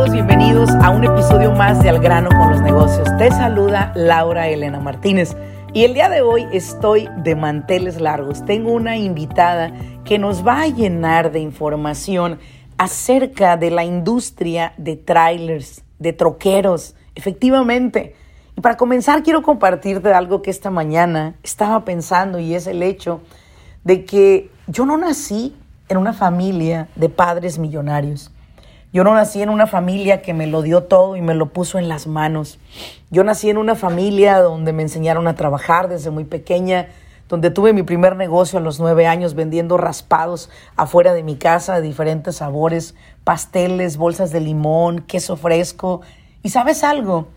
Todos? 0.00 0.12
Bienvenidos 0.12 0.70
a 0.82 0.90
un 0.90 1.04
episodio 1.04 1.52
más 1.52 1.82
de 1.82 1.90
Al 1.90 2.00
grano 2.00 2.30
con 2.30 2.50
los 2.50 2.62
negocios. 2.62 3.06
Te 3.18 3.30
saluda 3.30 3.92
Laura 3.94 4.48
Elena 4.48 4.80
Martínez. 4.80 5.36
Y 5.74 5.84
el 5.84 5.94
día 5.94 6.08
de 6.08 6.22
hoy 6.22 6.46
estoy 6.52 7.08
de 7.18 7.34
manteles 7.34 8.00
largos. 8.00 8.44
Tengo 8.44 8.72
una 8.72 8.96
invitada 8.96 9.72
que 10.04 10.18
nos 10.18 10.46
va 10.46 10.62
a 10.62 10.68
llenar 10.68 11.32
de 11.32 11.40
información 11.40 12.38
acerca 12.78 13.56
de 13.56 13.70
la 13.70 13.84
industria 13.84 14.72
de 14.78 14.96
trailers, 14.96 15.82
de 15.98 16.12
troqueros, 16.12 16.94
efectivamente. 17.14 18.14
Y 18.56 18.60
para 18.62 18.76
comenzar 18.76 19.22
quiero 19.22 19.42
compartirte 19.42 20.12
algo 20.12 20.40
que 20.40 20.50
esta 20.50 20.70
mañana 20.70 21.34
estaba 21.42 21.84
pensando 21.84 22.38
y 22.38 22.54
es 22.54 22.66
el 22.66 22.82
hecho 22.82 23.20
de 23.84 24.04
que 24.04 24.50
yo 24.66 24.86
no 24.86 24.96
nací 24.96 25.54
en 25.88 25.98
una 25.98 26.14
familia 26.14 26.88
de 26.96 27.08
padres 27.08 27.58
millonarios. 27.58 28.30
Yo 28.92 29.04
no 29.04 29.14
nací 29.14 29.40
en 29.40 29.50
una 29.50 29.68
familia 29.68 30.20
que 30.20 30.34
me 30.34 30.48
lo 30.48 30.62
dio 30.62 30.82
todo 30.82 31.14
y 31.14 31.22
me 31.22 31.34
lo 31.34 31.50
puso 31.52 31.78
en 31.78 31.88
las 31.88 32.08
manos. 32.08 32.58
Yo 33.10 33.22
nací 33.22 33.48
en 33.48 33.56
una 33.56 33.76
familia 33.76 34.40
donde 34.40 34.72
me 34.72 34.82
enseñaron 34.82 35.28
a 35.28 35.36
trabajar 35.36 35.88
desde 35.88 36.10
muy 36.10 36.24
pequeña, 36.24 36.88
donde 37.28 37.52
tuve 37.52 37.72
mi 37.72 37.84
primer 37.84 38.16
negocio 38.16 38.58
a 38.58 38.62
los 38.62 38.80
nueve 38.80 39.06
años 39.06 39.34
vendiendo 39.34 39.76
raspados 39.76 40.50
afuera 40.74 41.14
de 41.14 41.22
mi 41.22 41.36
casa 41.36 41.76
de 41.76 41.82
diferentes 41.82 42.36
sabores, 42.36 42.96
pasteles, 43.22 43.96
bolsas 43.96 44.32
de 44.32 44.40
limón, 44.40 45.02
queso 45.02 45.36
fresco. 45.36 46.00
Y 46.42 46.48
sabes 46.48 46.82
algo, 46.82 47.28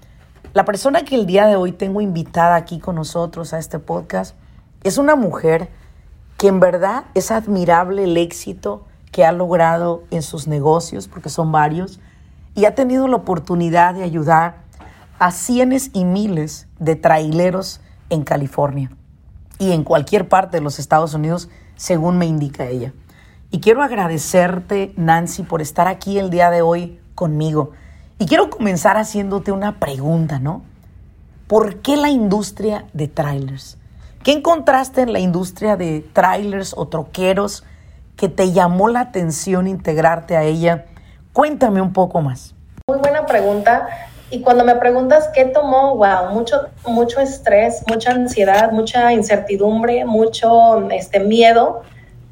la 0.54 0.66
persona 0.66 1.06
que 1.06 1.14
el 1.14 1.28
día 1.28 1.46
de 1.46 1.56
hoy 1.56 1.72
tengo 1.72 2.02
invitada 2.02 2.56
aquí 2.56 2.80
con 2.80 2.96
nosotros 2.96 3.54
a 3.54 3.60
este 3.60 3.78
podcast 3.78 4.36
es 4.84 4.98
una 4.98 5.16
mujer 5.16 5.70
que 6.40 6.48
en 6.48 6.60
verdad 6.60 7.04
es 7.14 7.30
admirable 7.30 8.06
el 8.06 8.18
éxito 8.18 8.86
que 9.14 9.24
ha 9.24 9.32
logrado 9.32 10.04
en 10.12 10.22
sus 10.22 10.48
negocios, 10.48 11.08
porque 11.08 11.30
son 11.30 11.54
varios, 11.54 12.02
y 12.56 12.66
ha 12.66 12.76
tenido 12.76 13.08
la 13.08 13.16
oportunidad 13.16 13.94
de 13.94 14.04
ayudar 14.04 14.58
a 15.20 15.32
cientos 15.32 15.92
y 15.94 16.04
miles 16.04 16.68
de 16.80 16.98
traileros 16.98 17.80
en 18.10 18.24
California 18.24 18.92
y 19.60 19.72
en 19.72 19.84
cualquier 19.84 20.28
parte 20.28 20.58
de 20.58 20.64
los 20.64 20.80
Estados 20.80 21.14
Unidos, 21.14 21.48
según 21.76 22.18
me 22.18 22.26
indica 22.26 22.66
ella. 22.66 22.92
Y 23.52 23.60
quiero 23.60 23.84
agradecerte, 23.84 24.94
Nancy, 24.98 25.44
por 25.44 25.62
estar 25.62 25.88
aquí 25.88 26.18
el 26.18 26.30
día 26.30 26.50
de 26.50 26.62
hoy 26.62 27.00
conmigo. 27.16 27.72
Y 28.20 28.26
quiero 28.26 28.50
comenzar 28.50 28.98
haciéndote 28.98 29.52
una 29.52 29.80
pregunta, 29.80 30.40
¿no? 30.40 30.64
¿Por 31.48 31.78
qué 31.78 31.96
la 31.98 32.10
industria 32.10 32.86
de 32.94 33.08
trailers? 33.08 33.78
¿Qué 34.24 34.32
encontraste 34.32 35.02
en 35.02 35.14
la 35.14 35.20
industria 35.20 35.78
de 35.78 36.02
trailers 36.14 36.74
o 36.76 36.88
troqueros 36.88 37.64
que 38.16 38.30
te 38.30 38.52
llamó 38.52 38.90
la 38.90 39.02
atención 39.02 39.68
integrarte 39.68 40.38
a 40.38 40.44
ella? 40.44 40.86
Cuéntame 41.34 41.82
un 41.82 41.94
poco 41.94 42.22
más. 42.22 42.56
Muy 42.88 43.00
buena 43.00 43.26
pregunta. 43.26 43.88
Y 44.30 44.42
cuando 44.42 44.64
me 44.64 44.76
preguntas 44.76 45.30
qué 45.34 45.46
tomó, 45.46 45.96
wow, 45.96 46.32
mucho, 46.32 46.68
mucho 46.88 47.20
estrés, 47.20 47.84
mucha 47.88 48.12
ansiedad, 48.12 48.72
mucha 48.72 49.14
incertidumbre, 49.14 50.06
mucho 50.06 50.90
este, 50.90 51.20
miedo, 51.20 51.84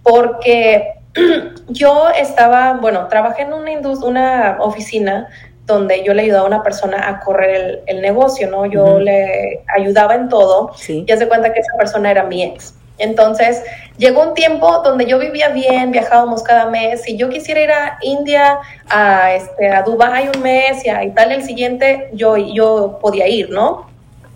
porque 0.02 0.96
yo 1.68 2.10
estaba, 2.10 2.74
bueno, 2.74 3.08
trabajé 3.08 3.44
en 3.44 3.54
una, 3.54 3.72
una 4.04 4.58
oficina 4.62 5.28
donde 5.68 6.04
yo 6.04 6.14
le 6.14 6.24
ayudaba 6.24 6.44
a 6.44 6.48
una 6.48 6.64
persona 6.64 7.08
a 7.08 7.20
correr 7.20 7.84
el, 7.86 8.02
negocio, 8.02 8.50
¿no? 8.50 8.66
Yo 8.66 9.00
le 9.00 9.64
ayudaba 9.68 10.16
en 10.16 10.28
todo 10.28 10.72
sí. 10.76 11.06
y 11.08 11.12
hace 11.12 11.28
cuenta 11.28 11.54
que 11.54 11.60
esa 11.60 11.78
persona 11.78 12.12
era 12.12 12.24
mi 12.24 12.44
ex. 12.44 12.74
Entonces, 12.98 13.64
llegó 13.98 14.22
un 14.22 14.34
tiempo 14.34 14.82
donde 14.84 15.06
yo 15.06 15.18
vivía 15.20 15.50
bien, 15.50 15.92
viajábamos 15.92 16.44
cada 16.44 16.70
mes. 16.70 17.04
Si 17.04 17.18
yo 17.18 17.30
quisiera 17.30 17.62
ir 17.62 17.72
a 17.72 17.98
India, 18.02 18.60
a, 18.90 19.34
este, 19.34 19.70
a 19.70 19.82
Dubái 19.82 20.30
un 20.34 20.42
mes 20.42 20.86
y 20.86 20.90
a 20.90 21.04
Italia 21.04 21.36
el 21.36 21.44
siguiente, 21.44 22.10
yo, 22.14 22.38
yo 22.38 23.00
podía 23.02 23.28
ir, 23.28 23.50
¿no? 23.50 23.88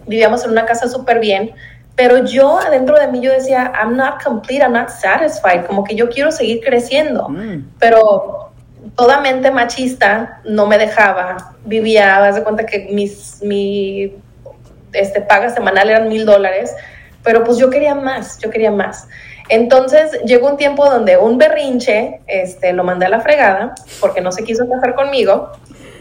Vivíamos 0.08 0.44
en 0.46 0.52
una 0.52 0.66
casa 0.66 0.88
súper 0.88 1.20
bien. 1.20 1.54
Pero 1.96 2.26
yo 2.26 2.60
adentro 2.60 3.00
de 3.00 3.08
mí 3.08 3.22
yo 3.22 3.32
decía, 3.32 3.72
I'm 3.74 3.96
not 3.96 4.22
complete, 4.22 4.62
I'm 4.62 4.74
not 4.74 4.90
satisfied, 4.90 5.66
como 5.66 5.84
que 5.84 5.96
yo 5.96 6.10
quiero 6.10 6.32
seguir 6.32 6.62
creciendo. 6.62 7.30
Mm. 7.30 7.72
Pero 7.80 8.52
toda 8.96 9.22
mente 9.22 9.50
machista 9.52 10.42
no 10.44 10.68
me 10.68 10.78
dejaba. 10.78 11.56
Vivía, 11.64 12.18
haz 12.18 12.36
de 12.36 12.44
cuenta 12.44 12.66
que 12.66 12.90
mis, 12.92 13.40
mi 13.42 14.14
este, 14.92 15.22
paga 15.22 15.50
semanal 15.50 15.90
eran 15.90 16.10
mil 16.10 16.26
dólares 16.26 16.76
pero 17.26 17.44
pues 17.44 17.58
yo 17.58 17.70
quería 17.70 17.96
más, 17.96 18.38
yo 18.38 18.50
quería 18.50 18.72
más. 18.72 19.08
Entonces 19.50 20.22
llegó 20.24 20.48
un 20.48 20.58
tiempo 20.58 20.86
donde 20.86 21.18
un 21.18 21.38
berrinche 21.38 22.22
este, 22.28 22.72
lo 22.72 22.84
mandé 22.84 23.08
a 23.08 23.10
la 23.10 23.20
fregada 23.20 23.76
porque 24.00 24.22
no 24.22 24.32
se 24.32 24.44
quiso 24.44 24.70
casar 24.70 24.96
conmigo. 24.96 25.52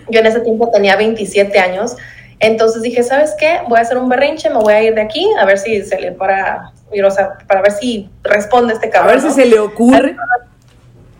Yo 0.09 0.21
en 0.21 0.27
ese 0.27 0.41
tiempo 0.41 0.71
tenía 0.71 0.97
27 0.97 1.59
años. 1.59 1.97
Entonces 2.39 2.83
dije, 2.83 3.03
¿sabes 3.03 3.35
qué? 3.39 3.61
Voy 3.69 3.79
a 3.79 3.83
hacer 3.83 3.97
un 3.97 4.09
berrinche, 4.09 4.51
me 4.51 4.59
voy 4.59 4.75
a 4.75 4.83
ir 4.83 4.95
de 4.95 5.01
aquí 5.01 5.27
a 5.39 5.45
ver 5.45 5.59
si 5.59 5.83
se 5.83 5.99
le 5.99 6.13
para, 6.13 6.73
o 6.91 7.11
sea, 7.11 7.39
para 7.47 7.63
ver 7.63 7.73
si 7.73 8.11
responde 8.23 8.75
este 8.75 8.91
cabrón. 8.91 9.11
A 9.11 9.15
ver 9.15 9.23
si 9.23 9.31
se 9.31 9.47
le 9.47 9.59
ocurre. 9.59 10.17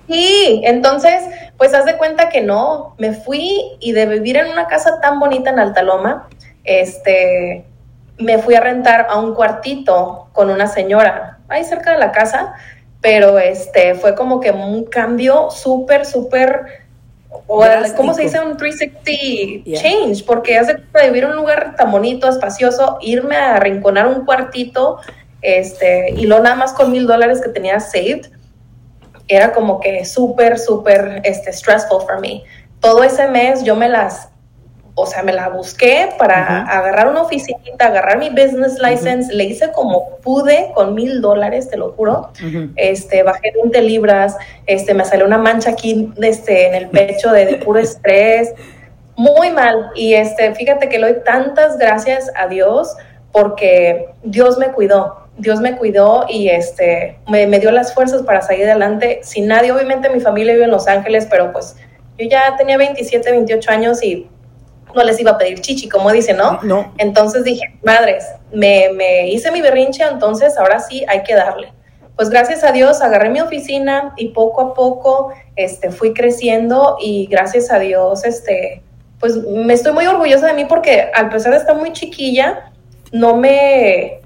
Sí, 0.09 0.61
entonces, 0.65 1.23
pues 1.57 1.73
haz 1.73 1.87
de 1.87 1.97
cuenta 1.97 2.29
que 2.29 2.43
no, 2.43 2.95
me 2.99 3.13
fui 3.13 3.77
y 3.81 3.93
de 3.93 4.05
vivir 4.05 4.37
en 4.37 4.49
una 4.49 4.67
casa 4.67 5.01
tan 5.01 5.19
bonita 5.19 5.49
en 5.49 5.59
Altaloma, 5.59 6.29
este, 6.65 7.65
me 8.19 8.39
fui 8.39 8.55
a 8.55 8.61
rentar 8.61 9.07
a 9.09 9.19
un 9.19 9.35
cuartito 9.35 10.29
con 10.33 10.51
una 10.51 10.67
señora 10.67 11.39
ahí 11.49 11.65
cerca 11.65 11.93
de 11.93 11.99
la 11.99 12.13
casa, 12.13 12.55
pero 13.01 13.39
este 13.39 13.95
fue 13.95 14.15
como 14.15 14.41
que 14.41 14.51
un 14.51 14.85
cambio 14.85 15.51
súper, 15.51 16.07
súper, 16.07 16.85
¿cómo 17.97 18.15
se 18.15 18.23
dice? 18.23 18.41
Un 18.41 18.57
360 18.57 19.81
change, 19.81 20.25
porque 20.25 20.59
hace 20.59 20.75
de 20.75 21.07
vivir 21.07 21.25
en 21.25 21.31
un 21.31 21.37
lugar 21.37 21.75
tan 21.77 21.91
bonito, 21.91 22.29
espacioso, 22.29 22.99
irme 23.01 23.37
a 23.37 23.57
arrinconar 23.57 24.07
un 24.07 24.25
cuartito, 24.25 25.01
este, 25.43 26.13
y 26.17 26.27
lo 26.27 26.41
nada 26.41 26.57
más 26.57 26.73
con 26.73 26.91
mil 26.91 27.07
dólares 27.07 27.43
que 27.43 27.51
tenía 27.51 27.79
saved, 27.79 28.31
era 29.29 29.53
como 29.53 29.81
que 29.81 30.05
súper, 30.05 30.59
súper, 30.59 31.21
este, 31.25 31.53
stressful 31.53 32.03
for 32.07 32.21
me. 32.21 32.43
Todo 32.81 33.03
ese 33.05 33.27
mes 33.29 33.63
yo 33.65 33.77
me 33.77 33.89
las 33.89 34.29
o 34.97 35.07
sea, 35.07 35.23
me 35.25 35.33
la 35.33 35.49
busqué 35.49 36.11
para 36.19 36.63
agarrar 36.63 37.09
una 37.09 37.23
oficinita, 37.23 37.87
agarrar 37.87 38.19
mi 38.19 38.31
business 38.31 38.79
license, 38.79 39.33
le 39.35 39.45
hice 39.45 39.73
como 39.73 40.17
pude 40.19 40.71
con 40.75 40.95
mil 40.95 41.21
dólares, 41.21 41.69
te 41.69 41.77
lo 41.77 41.93
juro. 41.93 42.31
Este, 42.77 43.25
bajé 43.25 43.53
20 43.63 43.83
libras, 43.83 44.37
este, 44.67 44.95
me 44.95 45.05
salió 45.05 45.27
una 45.27 45.39
mancha 45.39 45.71
aquí 45.71 46.13
este, 46.23 46.69
en 46.69 46.75
el 46.75 46.91
pecho 46.91 47.33
de, 47.33 47.45
de 47.45 47.55
puro 47.57 47.81
estrés, 47.81 48.53
muy 49.17 49.51
mal. 49.51 49.91
Y 49.97 50.15
este, 50.15 50.55
fíjate 50.55 50.89
que 50.89 50.99
le 50.99 51.13
doy 51.13 51.25
tantas 51.25 51.77
gracias 51.77 52.31
a 52.37 52.47
Dios 52.47 52.97
porque 53.33 54.11
Dios 54.23 54.59
me 54.59 54.69
cuidó. 54.69 55.25
Dios 55.37 55.61
me 55.61 55.77
cuidó 55.77 56.27
y 56.29 56.51
este, 56.51 57.19
me, 57.27 57.49
me 57.49 57.59
dio 57.59 57.73
las 57.73 57.93
fuerzas 57.93 58.23
para 58.23 58.43
salir 58.43 58.67
adelante. 58.67 59.19
Sin 59.25 59.49
nadie, 59.49 59.73
obviamente 59.73 60.09
mi 60.09 60.21
familia 60.21 60.53
vive 60.53 60.67
en 60.67 60.71
Los 60.71 60.87
Ángeles, 60.87 61.27
pero 61.29 61.53
pues 61.53 61.75
yo 62.17 62.29
ya 62.29 62.57
tenía 62.57 62.79
27, 62.79 63.29
28 63.33 63.71
años 63.73 64.05
y 64.05 64.29
no 64.95 65.03
les 65.03 65.19
iba 65.21 65.33
a 65.33 65.39
pedir 65.39 65.61
chichi, 65.61 65.89
como 65.89 66.11
dice, 66.13 66.35
¿no? 66.35 66.61
No. 66.63 66.93
Entonces 66.99 67.45
dije, 67.45 67.79
madres, 67.83 68.27
me, 68.53 68.91
me 68.95 69.29
hice 69.29 69.51
mi 69.51 69.61
berrinche, 69.61 70.05
entonces 70.05 70.57
ahora 70.59 70.81
sí 70.81 71.05
hay 71.09 71.23
que 71.23 71.35
darle. 71.35 71.73
Pues 72.17 72.31
gracias 72.31 72.63
a 72.63 72.71
Dios 72.71 73.01
agarré 73.01 73.29
mi 73.31 73.41
oficina 73.41 74.15
y 74.17 74.29
poco 74.29 74.61
a 74.61 74.75
poco 74.75 75.33
este, 75.57 75.91
fui 75.91 76.15
creciendo 76.15 76.97
y 77.01 77.27
gracias 77.27 77.73
a 77.73 77.81
Dios, 77.81 78.25
este, 78.25 78.83
pues 79.19 79.37
me 79.37 79.73
estoy 79.75 79.93
muy 79.93 80.07
orgullosa 80.07 80.47
de 80.47 80.55
mí 80.55 80.65
porque 80.65 81.11
al 81.15 81.29
pesar 81.29 81.53
de 81.53 81.59
estar 81.59 81.77
muy 81.77 81.93
chiquilla, 81.93 82.71
no 83.11 83.37
me, 83.37 84.21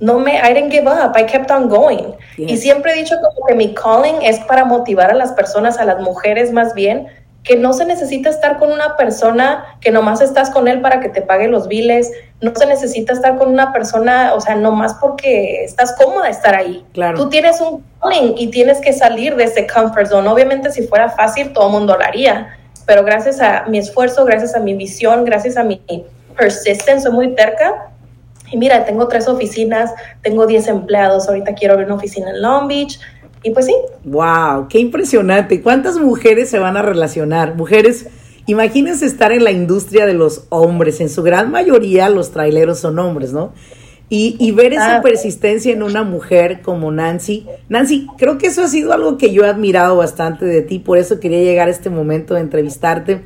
no 0.00 0.18
me, 0.18 0.36
I 0.36 0.52
didn't 0.52 0.70
give 0.70 0.86
up, 0.86 1.16
I 1.16 1.24
kept 1.24 1.50
on 1.50 1.68
going. 1.68 2.12
Y 2.36 2.56
siempre 2.56 2.92
he 2.92 2.96
dicho 2.96 3.16
como 3.16 3.46
que 3.46 3.54
mi 3.54 3.74
calling 3.74 4.22
es 4.22 4.38
para 4.40 4.64
motivar 4.64 5.10
a 5.10 5.14
las 5.14 5.32
personas, 5.32 5.78
a 5.78 5.84
las 5.84 6.00
mujeres 6.00 6.52
más 6.52 6.74
bien, 6.74 7.06
que 7.42 7.56
no 7.56 7.72
se 7.72 7.86
necesita 7.86 8.28
estar 8.28 8.58
con 8.58 8.70
una 8.70 8.96
persona 8.96 9.64
que 9.80 9.90
nomás 9.90 10.20
estás 10.20 10.50
con 10.50 10.68
él 10.68 10.80
para 10.80 11.00
que 11.00 11.08
te 11.08 11.22
pague 11.22 11.48
los 11.48 11.68
biles, 11.68 12.10
no 12.40 12.54
se 12.54 12.66
necesita 12.66 13.12
estar 13.12 13.38
con 13.38 13.48
una 13.48 13.72
persona, 13.72 14.34
o 14.34 14.40
sea, 14.40 14.54
nomás 14.56 14.94
porque 14.94 15.64
estás 15.64 15.94
cómoda 15.96 16.28
estar 16.28 16.54
ahí. 16.54 16.84
Claro. 16.92 17.16
Tú 17.16 17.28
tienes 17.28 17.60
un 17.60 17.82
calling 18.00 18.34
y 18.36 18.48
tienes 18.48 18.80
que 18.80 18.92
salir 18.92 19.36
de 19.36 19.44
ese 19.44 19.66
comfort 19.66 20.08
zone. 20.08 20.28
Obviamente 20.28 20.70
si 20.70 20.86
fuera 20.86 21.08
fácil 21.08 21.52
todo 21.52 21.66
el 21.66 21.72
mundo 21.72 21.96
lo 21.96 22.04
haría, 22.04 22.58
pero 22.86 23.04
gracias 23.04 23.40
a 23.40 23.64
mi 23.68 23.78
esfuerzo, 23.78 24.24
gracias 24.24 24.54
a 24.54 24.60
mi 24.60 24.74
visión, 24.74 25.24
gracias 25.24 25.56
a 25.56 25.62
mi 25.62 25.80
persistence, 26.36 27.02
soy 27.02 27.12
muy 27.12 27.34
terca. 27.34 27.90
Y 28.50 28.56
mira, 28.56 28.84
tengo 28.84 29.06
tres 29.08 29.28
oficinas, 29.28 29.92
tengo 30.22 30.46
10 30.46 30.68
empleados, 30.68 31.28
ahorita 31.28 31.54
quiero 31.54 31.74
abrir 31.74 31.86
una 31.86 31.96
oficina 31.96 32.30
en 32.30 32.42
Long 32.42 32.66
Beach, 32.66 32.98
y 33.42 33.50
pues 33.50 33.66
sí. 33.66 33.74
Wow, 34.04 34.68
qué 34.68 34.78
impresionante. 34.78 35.62
¿Cuántas 35.62 35.98
mujeres 35.98 36.50
se 36.50 36.58
van 36.58 36.76
a 36.76 36.82
relacionar? 36.82 37.54
Mujeres, 37.54 38.06
imagínense 38.46 39.06
estar 39.06 39.32
en 39.32 39.44
la 39.44 39.50
industria 39.50 40.06
de 40.06 40.14
los 40.14 40.46
hombres. 40.50 41.00
En 41.00 41.08
su 41.08 41.22
gran 41.22 41.50
mayoría 41.50 42.08
los 42.08 42.32
traileros 42.32 42.78
son 42.78 42.98
hombres, 42.98 43.32
¿no? 43.32 43.52
Y, 44.12 44.50
ver 44.50 44.72
esa 44.72 44.96
ah. 44.96 45.02
persistencia 45.02 45.72
en 45.72 45.84
una 45.84 46.02
mujer 46.02 46.62
como 46.62 46.90
Nancy. 46.90 47.46
Nancy, 47.68 48.08
creo 48.18 48.38
que 48.38 48.48
eso 48.48 48.62
ha 48.62 48.66
sido 48.66 48.92
algo 48.92 49.16
que 49.16 49.32
yo 49.32 49.44
he 49.44 49.48
admirado 49.48 49.96
bastante 49.96 50.46
de 50.46 50.62
ti, 50.62 50.80
por 50.80 50.98
eso 50.98 51.20
quería 51.20 51.38
llegar 51.38 51.68
a 51.68 51.70
este 51.70 51.90
momento 51.90 52.34
de 52.34 52.40
entrevistarte. 52.40 53.20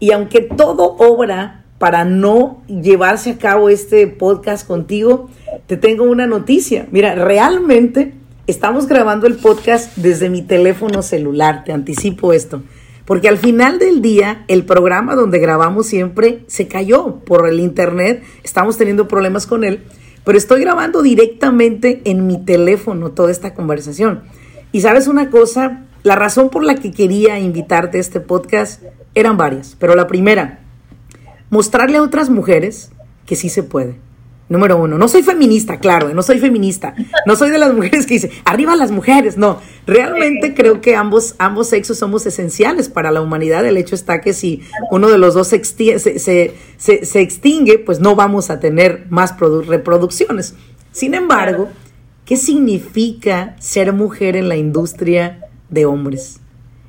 Y 0.00 0.12
aunque 0.12 0.40
todo 0.40 0.96
obra 0.96 1.66
para 1.78 2.06
no 2.06 2.62
llevarse 2.66 3.32
a 3.32 3.36
cabo 3.36 3.68
este 3.68 4.06
podcast 4.06 4.66
contigo, 4.66 5.28
te 5.66 5.76
tengo 5.76 6.04
una 6.04 6.26
noticia. 6.26 6.86
Mira, 6.90 7.14
realmente 7.14 8.14
estamos 8.46 8.88
grabando 8.88 9.26
el 9.26 9.36
podcast 9.36 9.96
desde 9.96 10.28
mi 10.28 10.42
teléfono 10.42 11.02
celular, 11.02 11.62
te 11.64 11.72
anticipo 11.72 12.32
esto. 12.32 12.62
Porque 13.04 13.28
al 13.28 13.38
final 13.38 13.78
del 13.78 14.00
día, 14.00 14.44
el 14.48 14.64
programa 14.64 15.14
donde 15.14 15.38
grabamos 15.38 15.86
siempre 15.86 16.44
se 16.46 16.68
cayó 16.68 17.16
por 17.24 17.48
el 17.48 17.60
internet, 17.60 18.22
estamos 18.42 18.78
teniendo 18.78 19.08
problemas 19.08 19.46
con 19.46 19.64
él, 19.64 19.84
pero 20.24 20.38
estoy 20.38 20.60
grabando 20.60 21.02
directamente 21.02 22.00
en 22.04 22.26
mi 22.26 22.44
teléfono 22.44 23.10
toda 23.10 23.30
esta 23.30 23.54
conversación. 23.54 24.22
Y 24.70 24.80
sabes 24.80 25.08
una 25.08 25.30
cosa, 25.30 25.84
la 26.04 26.16
razón 26.16 26.48
por 26.48 26.64
la 26.64 26.76
que 26.76 26.92
quería 26.92 27.38
invitarte 27.38 27.98
a 27.98 28.00
este 28.00 28.20
podcast 28.20 28.82
eran 29.14 29.36
varias, 29.36 29.76
pero 29.78 29.94
la 29.94 30.06
primera, 30.06 30.60
mostrarle 31.50 31.98
a 31.98 32.02
otras 32.02 32.30
mujeres 32.30 32.92
que 33.26 33.36
sí 33.36 33.48
se 33.48 33.62
puede 33.62 34.11
Número 34.48 34.76
uno, 34.76 34.98
no 34.98 35.08
soy 35.08 35.22
feminista, 35.22 35.78
claro, 35.78 36.12
no 36.12 36.22
soy 36.22 36.38
feminista. 36.38 36.94
No 37.26 37.36
soy 37.36 37.50
de 37.50 37.58
las 37.58 37.72
mujeres 37.72 38.06
que 38.06 38.14
dice, 38.14 38.30
arriba 38.44 38.76
las 38.76 38.90
mujeres. 38.90 39.38
No, 39.38 39.60
realmente 39.86 40.52
creo 40.54 40.80
que 40.80 40.94
ambos, 40.94 41.36
ambos 41.38 41.68
sexos 41.68 41.98
somos 41.98 42.26
esenciales 42.26 42.88
para 42.88 43.10
la 43.10 43.22
humanidad. 43.22 43.64
El 43.64 43.78
hecho 43.78 43.94
está 43.94 44.20
que 44.20 44.34
si 44.34 44.62
uno 44.90 45.08
de 45.08 45.16
los 45.16 45.34
dos 45.34 45.48
se, 45.48 45.64
se, 46.18 47.20
extingue, 47.20 47.78
pues 47.78 48.00
no 48.00 48.14
vamos 48.14 48.50
a 48.50 48.60
tener 48.60 49.06
más 49.08 49.34
reproducciones. 49.38 50.54
Sin 50.90 51.14
embargo, 51.14 51.70
¿qué 52.26 52.36
significa 52.36 53.56
ser 53.58 53.94
mujer 53.94 54.36
en 54.36 54.48
la 54.48 54.56
industria 54.56 55.48
de 55.70 55.86
hombres? 55.86 56.40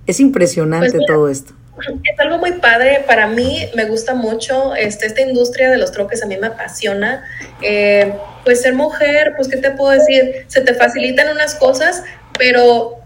Es 0.05 0.19
impresionante 0.19 0.91
pues 0.91 1.07
todo 1.07 1.29
esto. 1.29 1.53
Es 1.79 2.19
algo 2.19 2.37
muy 2.37 2.53
padre, 2.53 3.03
para 3.07 3.27
mí 3.27 3.67
me 3.75 3.85
gusta 3.85 4.13
mucho 4.13 4.75
este, 4.75 5.07
esta 5.07 5.21
industria 5.21 5.71
de 5.71 5.77
los 5.77 5.91
troques, 5.91 6.21
a 6.23 6.27
mí 6.27 6.37
me 6.37 6.47
apasiona. 6.47 7.25
Eh, 7.61 8.13
pues 8.43 8.61
ser 8.61 8.73
mujer, 8.73 9.33
pues 9.35 9.47
qué 9.47 9.57
te 9.57 9.71
puedo 9.71 9.91
decir, 9.91 10.45
se 10.47 10.61
te 10.61 10.75
facilitan 10.75 11.29
unas 11.29 11.55
cosas, 11.55 12.03
pero 12.37 12.99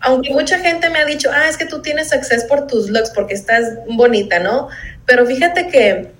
aunque 0.00 0.30
mucha 0.30 0.58
gente 0.58 0.88
me 0.88 1.00
ha 1.00 1.04
dicho, 1.04 1.30
ah, 1.32 1.48
es 1.48 1.56
que 1.56 1.66
tú 1.66 1.82
tienes 1.82 2.12
acceso 2.12 2.46
por 2.46 2.66
tus 2.66 2.88
looks 2.88 3.10
porque 3.10 3.34
estás 3.34 3.64
bonita, 3.86 4.38
¿no? 4.38 4.68
Pero 5.04 5.26
fíjate 5.26 5.66
que 5.68 6.12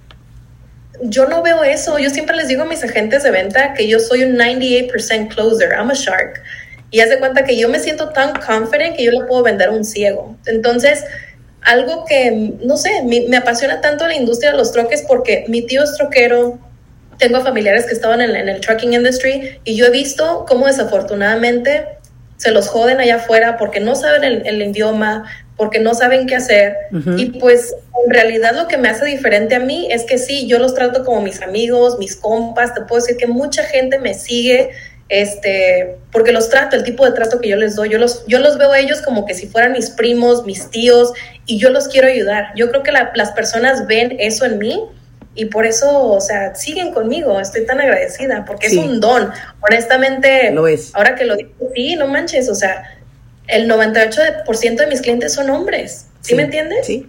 yo 1.02 1.26
no 1.26 1.42
veo 1.42 1.64
eso. 1.64 1.98
Yo 1.98 2.10
siempre 2.10 2.36
les 2.36 2.48
digo 2.48 2.62
a 2.62 2.66
mis 2.66 2.82
agentes 2.84 3.22
de 3.22 3.30
venta 3.30 3.74
que 3.74 3.88
yo 3.88 3.98
soy 3.98 4.24
un 4.24 4.36
98% 4.36 5.34
closer. 5.34 5.70
I'm 5.72 5.90
a 5.90 5.94
shark. 5.94 6.42
Y 6.90 7.00
haz 7.00 7.08
de 7.08 7.18
cuenta 7.18 7.44
que 7.44 7.56
yo 7.56 7.68
me 7.68 7.78
siento 7.78 8.10
tan 8.10 8.34
confident 8.34 8.96
que 8.96 9.04
yo 9.04 9.12
le 9.12 9.24
puedo 9.24 9.42
vender 9.42 9.68
a 9.68 9.72
un 9.72 9.84
ciego. 9.84 10.36
Entonces, 10.46 11.04
algo 11.62 12.04
que, 12.04 12.54
no 12.62 12.76
sé, 12.76 13.02
me, 13.04 13.36
apasiona 13.36 13.80
tanto 13.80 14.06
la 14.06 14.14
industria 14.14 14.52
de 14.52 14.58
los 14.58 14.72
troques 14.72 15.04
porque 15.06 15.44
mi 15.48 15.62
tío 15.62 15.82
es 15.82 15.94
troquero, 15.94 16.58
tengo 17.18 17.40
familiares 17.42 17.86
que 17.86 17.92
estaban 17.92 18.20
en, 18.20 18.34
el 18.34 18.60
trucking 18.60 18.94
industry 18.94 19.60
y 19.64 19.76
yo 19.76 19.86
he 19.86 19.90
visto 19.90 20.46
cómo 20.48 20.66
desafortunadamente 20.66 21.86
se 22.38 22.50
los 22.50 22.68
joden 22.68 23.00
allá 23.00 23.16
afuera 23.16 23.58
porque 23.58 23.80
no 23.80 23.94
saben 23.94 24.46
el, 24.46 24.62
idioma, 24.62 25.30
porque 25.58 25.78
no 25.78 25.92
saben 25.92 26.26
qué 26.26 26.36
hacer. 26.36 26.74
Y 27.18 27.38
pues 27.38 27.74
en 28.06 28.10
realidad 28.10 28.54
lo 28.54 28.66
que 28.66 28.78
me 28.78 28.88
hace 28.88 29.04
diferente 29.04 29.54
a 29.54 29.60
mí 29.60 29.88
es 29.90 30.04
que 30.04 30.16
sí, 30.16 30.46
yo 30.46 30.58
los 30.58 30.74
trato 30.74 31.04
como 31.04 31.20
mis 31.20 31.42
amigos, 31.42 31.98
mis 31.98 32.16
compas, 32.16 32.72
te 32.72 32.80
puedo 32.80 33.02
decir 33.02 33.18
que 33.18 33.26
mucha 33.26 33.64
gente 33.64 33.98
me 33.98 34.14
sigue 34.14 34.70
este, 35.10 35.96
porque 36.12 36.32
los 36.32 36.48
trato, 36.48 36.76
el 36.76 36.84
tipo 36.84 37.04
de 37.04 37.12
trato 37.12 37.40
que 37.40 37.48
yo 37.48 37.56
les 37.56 37.74
doy, 37.74 37.90
yo 37.90 37.98
los, 37.98 38.24
yo 38.26 38.38
los 38.38 38.56
veo 38.56 38.72
a 38.72 38.78
ellos 38.78 39.02
como 39.02 39.26
que 39.26 39.34
si 39.34 39.48
fueran 39.48 39.72
mis 39.72 39.90
primos, 39.90 40.46
mis 40.46 40.70
tíos, 40.70 41.12
y 41.46 41.58
yo 41.58 41.70
los 41.70 41.88
quiero 41.88 42.06
ayudar. 42.06 42.52
Yo 42.56 42.70
creo 42.70 42.82
que 42.82 42.92
las 42.92 43.32
personas 43.32 43.86
ven 43.86 44.16
eso 44.20 44.46
en 44.46 44.58
mí 44.58 44.88
y 45.34 45.46
por 45.46 45.66
eso, 45.66 46.12
o 46.12 46.20
sea, 46.20 46.54
siguen 46.54 46.92
conmigo, 46.92 47.40
estoy 47.40 47.66
tan 47.66 47.80
agradecida, 47.80 48.44
porque 48.44 48.68
es 48.68 48.76
un 48.76 49.00
don. 49.00 49.30
Honestamente, 49.60 50.50
lo 50.52 50.68
es. 50.68 50.94
ahora 50.94 51.16
que 51.16 51.24
lo 51.24 51.36
digo, 51.36 51.50
sí, 51.74 51.96
no 51.96 52.06
manches, 52.06 52.48
o 52.48 52.54
sea, 52.54 52.84
el 53.48 53.68
98% 53.68 54.76
de 54.76 54.86
mis 54.86 55.00
clientes 55.00 55.32
son 55.34 55.50
hombres, 55.50 56.06
¿sí, 56.20 56.36
me 56.36 56.44
entiendes? 56.44 56.86
Sí. 56.86 57.08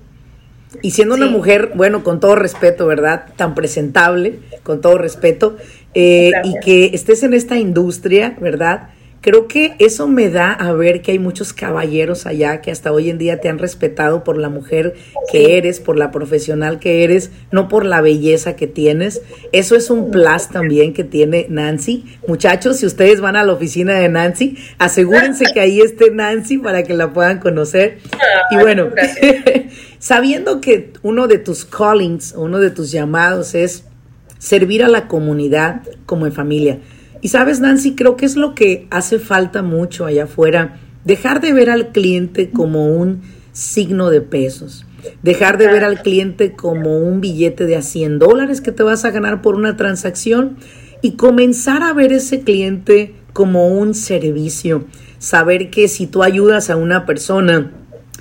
Y 0.81 0.91
siendo 0.91 1.15
una 1.15 1.27
mujer, 1.27 1.71
bueno, 1.75 2.03
con 2.03 2.19
todo 2.19 2.35
respeto, 2.35 2.85
¿verdad? 2.85 3.25
Tan 3.35 3.55
presentable, 3.55 4.39
con 4.63 4.79
todo 4.81 4.97
respeto, 4.97 5.57
eh, 5.93 6.31
y 6.43 6.59
que 6.59 6.91
estés 6.93 7.23
en 7.23 7.33
esta 7.33 7.57
industria, 7.57 8.37
¿verdad? 8.39 8.89
Creo 9.21 9.47
que 9.47 9.75
eso 9.77 10.07
me 10.07 10.31
da 10.31 10.51
a 10.51 10.73
ver 10.73 11.03
que 11.03 11.11
hay 11.11 11.19
muchos 11.19 11.53
caballeros 11.53 12.25
allá 12.25 12.59
que 12.59 12.71
hasta 12.71 12.91
hoy 12.91 13.11
en 13.11 13.19
día 13.19 13.39
te 13.39 13.49
han 13.49 13.59
respetado 13.59 14.23
por 14.23 14.35
la 14.35 14.49
mujer 14.49 14.95
que 15.31 15.57
eres, 15.59 15.79
por 15.79 15.95
la 15.95 16.09
profesional 16.09 16.79
que 16.79 17.03
eres, 17.03 17.29
no 17.51 17.67
por 17.67 17.85
la 17.85 18.01
belleza 18.01 18.55
que 18.55 18.65
tienes. 18.65 19.21
Eso 19.51 19.75
es 19.75 19.91
un 19.91 20.09
plus 20.09 20.47
también 20.49 20.93
que 20.93 21.03
tiene 21.03 21.45
Nancy. 21.49 22.03
Muchachos, 22.27 22.77
si 22.77 22.87
ustedes 22.87 23.21
van 23.21 23.35
a 23.35 23.43
la 23.43 23.53
oficina 23.53 23.93
de 23.93 24.09
Nancy, 24.09 24.57
asegúrense 24.79 25.45
que 25.53 25.59
ahí 25.59 25.81
esté 25.81 26.09
Nancy 26.09 26.57
para 26.57 26.81
que 26.81 26.95
la 26.95 27.13
puedan 27.13 27.37
conocer. 27.37 27.99
Y 28.49 28.55
bueno, 28.55 28.89
sabiendo 29.99 30.61
que 30.61 30.93
uno 31.03 31.27
de 31.27 31.37
tus 31.37 31.63
callings, 31.63 32.33
uno 32.35 32.57
de 32.57 32.71
tus 32.71 32.91
llamados 32.91 33.53
es 33.53 33.83
servir 34.39 34.83
a 34.83 34.87
la 34.87 35.07
comunidad 35.07 35.83
como 36.07 36.25
en 36.25 36.33
familia. 36.33 36.79
Y 37.21 37.29
sabes, 37.29 37.59
Nancy, 37.59 37.95
creo 37.95 38.17
que 38.17 38.25
es 38.25 38.35
lo 38.35 38.55
que 38.55 38.87
hace 38.89 39.19
falta 39.19 39.61
mucho 39.61 40.05
allá 40.05 40.23
afuera, 40.23 40.79
dejar 41.05 41.39
de 41.39 41.53
ver 41.53 41.69
al 41.69 41.91
cliente 41.91 42.49
como 42.49 42.95
un 42.95 43.21
signo 43.51 44.09
de 44.09 44.21
pesos, 44.21 44.85
dejar 45.21 45.57
de 45.57 45.67
ver 45.67 45.83
al 45.83 46.01
cliente 46.01 46.53
como 46.53 46.97
un 46.97 47.21
billete 47.21 47.65
de 47.65 47.75
a 47.75 47.81
100 47.81 48.19
dólares 48.19 48.61
que 48.61 48.71
te 48.71 48.83
vas 48.83 49.05
a 49.05 49.11
ganar 49.11 49.41
por 49.41 49.55
una 49.55 49.77
transacción 49.77 50.57
y 51.01 51.11
comenzar 51.11 51.83
a 51.83 51.93
ver 51.93 52.11
ese 52.11 52.41
cliente 52.41 53.15
como 53.33 53.67
un 53.67 53.93
servicio, 53.93 54.85
saber 55.19 55.69
que 55.69 55.87
si 55.87 56.07
tú 56.07 56.23
ayudas 56.23 56.69
a 56.69 56.75
una 56.75 57.05
persona 57.05 57.71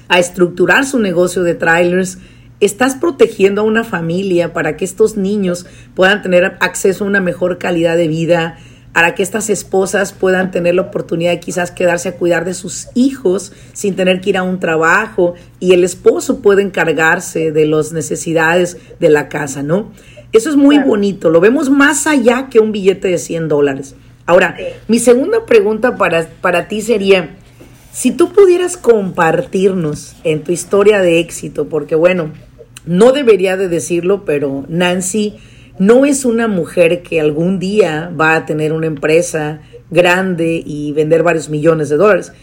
a 0.09 0.19
estructurar 0.19 0.85
su 0.85 0.99
negocio 0.99 1.43
de 1.43 1.55
trailers, 1.55 2.19
estás 2.61 2.95
protegiendo 2.97 3.63
a 3.63 3.65
una 3.65 3.85
familia 3.85 4.53
para 4.53 4.77
que 4.77 4.85
estos 4.85 5.17
niños 5.17 5.67
puedan 5.95 6.23
tener 6.23 6.57
acceso 6.61 7.05
a 7.05 7.09
una 7.09 7.21
mejor 7.21 7.59
calidad 7.59 7.97
de 7.97 8.09
vida, 8.09 8.59
para 8.93 9.15
que 9.15 9.23
estas 9.23 9.51
esposas 9.51 10.13
puedan 10.13 10.51
tener 10.51 10.75
la 10.75 10.83
oportunidad 10.83 11.31
de 11.31 11.41
quizás 11.41 11.71
quedarse 11.71 12.09
a 12.09 12.17
cuidar 12.17 12.45
de 12.45 12.55
sus 12.55 12.89
hijos 12.95 13.53
sin 13.73 13.95
tener 13.95 14.21
que 14.21 14.31
ir 14.31 14.37
a 14.37 14.43
un 14.43 14.59
trabajo 14.59 15.35
y 15.61 15.73
el 15.73 15.85
esposo 15.85 16.41
puede 16.41 16.63
encargarse 16.63 17.53
de 17.53 17.67
las 17.67 17.93
necesidades 17.93 18.79
de 18.99 19.11
la 19.11 19.29
casa, 19.29 19.63
¿no? 19.63 19.93
Eso 20.33 20.51
es 20.51 20.57
muy 20.57 20.79
bonito, 20.79 21.31
lo 21.31 21.41
vemos 21.41 21.71
más 21.71 22.07
allá 22.07 22.49
que 22.51 22.61
un 22.61 22.73
billete 22.73 23.09
de 23.09 23.19
100 23.19 23.49
dólares. 23.49 23.95
Ahora, 24.27 24.57
mi 24.87 25.01
segunda 25.01 25.45
pregunta 25.45 25.97
para, 25.97 26.29
para 26.41 26.69
ti 26.69 26.83
sería, 26.83 27.37
si 27.93 28.13
tú 28.13 28.33
pudieras 28.33 28.77
compartirnos 28.77 30.15
en 30.23 30.45
tu 30.45 30.53
historia 30.53 31.01
de 31.01 31.19
éxito, 31.19 31.69
porque 31.69 31.97
bueno, 31.97 32.31
no 32.87 33.11
debería 33.13 33.57
de 33.57 33.69
decirlo, 33.69 34.25
pero 34.25 34.65
Nancy 34.69 35.37
no 35.81 36.05
es 36.05 36.27
una 36.27 36.47
mujer 36.47 37.03
que 37.03 37.23
algún 37.23 37.59
día 37.59 38.13
va 38.21 38.37
a 38.37 38.45
tener 38.45 38.75
una 38.75 38.87
empresa 38.87 39.63
grande 39.91 40.63
y 40.63 40.93
vender 40.93 41.23
varios 41.23 41.49
millones 41.49 41.89
de 41.89 41.97
dólares. 41.97 42.35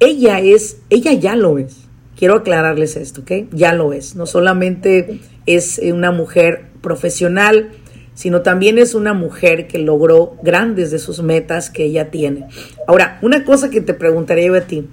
Ella 0.00 0.40
es, 0.40 0.78
ella 0.88 1.12
ya 1.12 1.36
lo 1.36 1.58
es. 1.58 1.76
Quiero 2.16 2.36
aclararles 2.36 2.96
esto, 2.96 3.20
¿ok? 3.20 3.50
Ya 3.52 3.74
lo 3.74 3.92
es. 3.92 4.16
No 4.16 4.24
solamente 4.24 5.20
es 5.44 5.78
una 5.84 6.10
mujer 6.10 6.68
profesional, 6.80 7.68
sino 8.14 8.40
también 8.40 8.78
es 8.78 8.94
una 8.94 9.12
mujer 9.12 9.66
que 9.66 9.78
logró 9.78 10.38
grandes 10.42 10.90
de 10.90 10.98
sus 10.98 11.22
metas 11.22 11.68
que 11.68 11.84
ella 11.84 12.10
tiene. 12.10 12.46
Ahora, 12.88 13.18
una 13.20 13.44
cosa 13.44 13.68
que 13.68 13.82
te 13.82 13.92
preguntaría 13.92 14.46
yo 14.46 14.54
a 14.54 14.62
ti, 14.62 14.88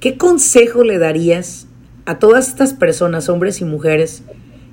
¿qué 0.00 0.16
consejo 0.16 0.82
le 0.82 0.96
darías 0.96 1.66
a 2.06 2.18
todas 2.18 2.48
estas 2.48 2.72
personas, 2.72 3.28
hombres 3.28 3.60
y 3.60 3.66
mujeres, 3.66 4.22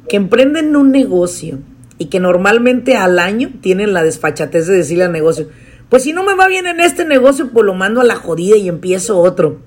que 0.07 0.15
emprenden 0.15 0.77
un 0.77 0.93
negocio 0.93 1.59
y 1.97 2.07
que 2.07 2.19
normalmente 2.19 2.95
al 2.95 3.19
año 3.19 3.51
tienen 3.61 3.93
la 3.93 4.03
desfachatez 4.03 4.67
de 4.67 4.75
decirle 4.75 5.05
al 5.05 5.11
negocio, 5.11 5.49
pues 5.89 6.03
si 6.03 6.13
no 6.13 6.23
me 6.23 6.35
va 6.35 6.47
bien 6.47 6.67
en 6.67 6.79
este 6.79 7.05
negocio, 7.05 7.51
pues 7.53 7.65
lo 7.65 7.73
mando 7.73 8.01
a 8.01 8.03
la 8.03 8.15
jodida 8.15 8.57
y 8.57 8.67
empiezo 8.67 9.19
otro. 9.19 9.61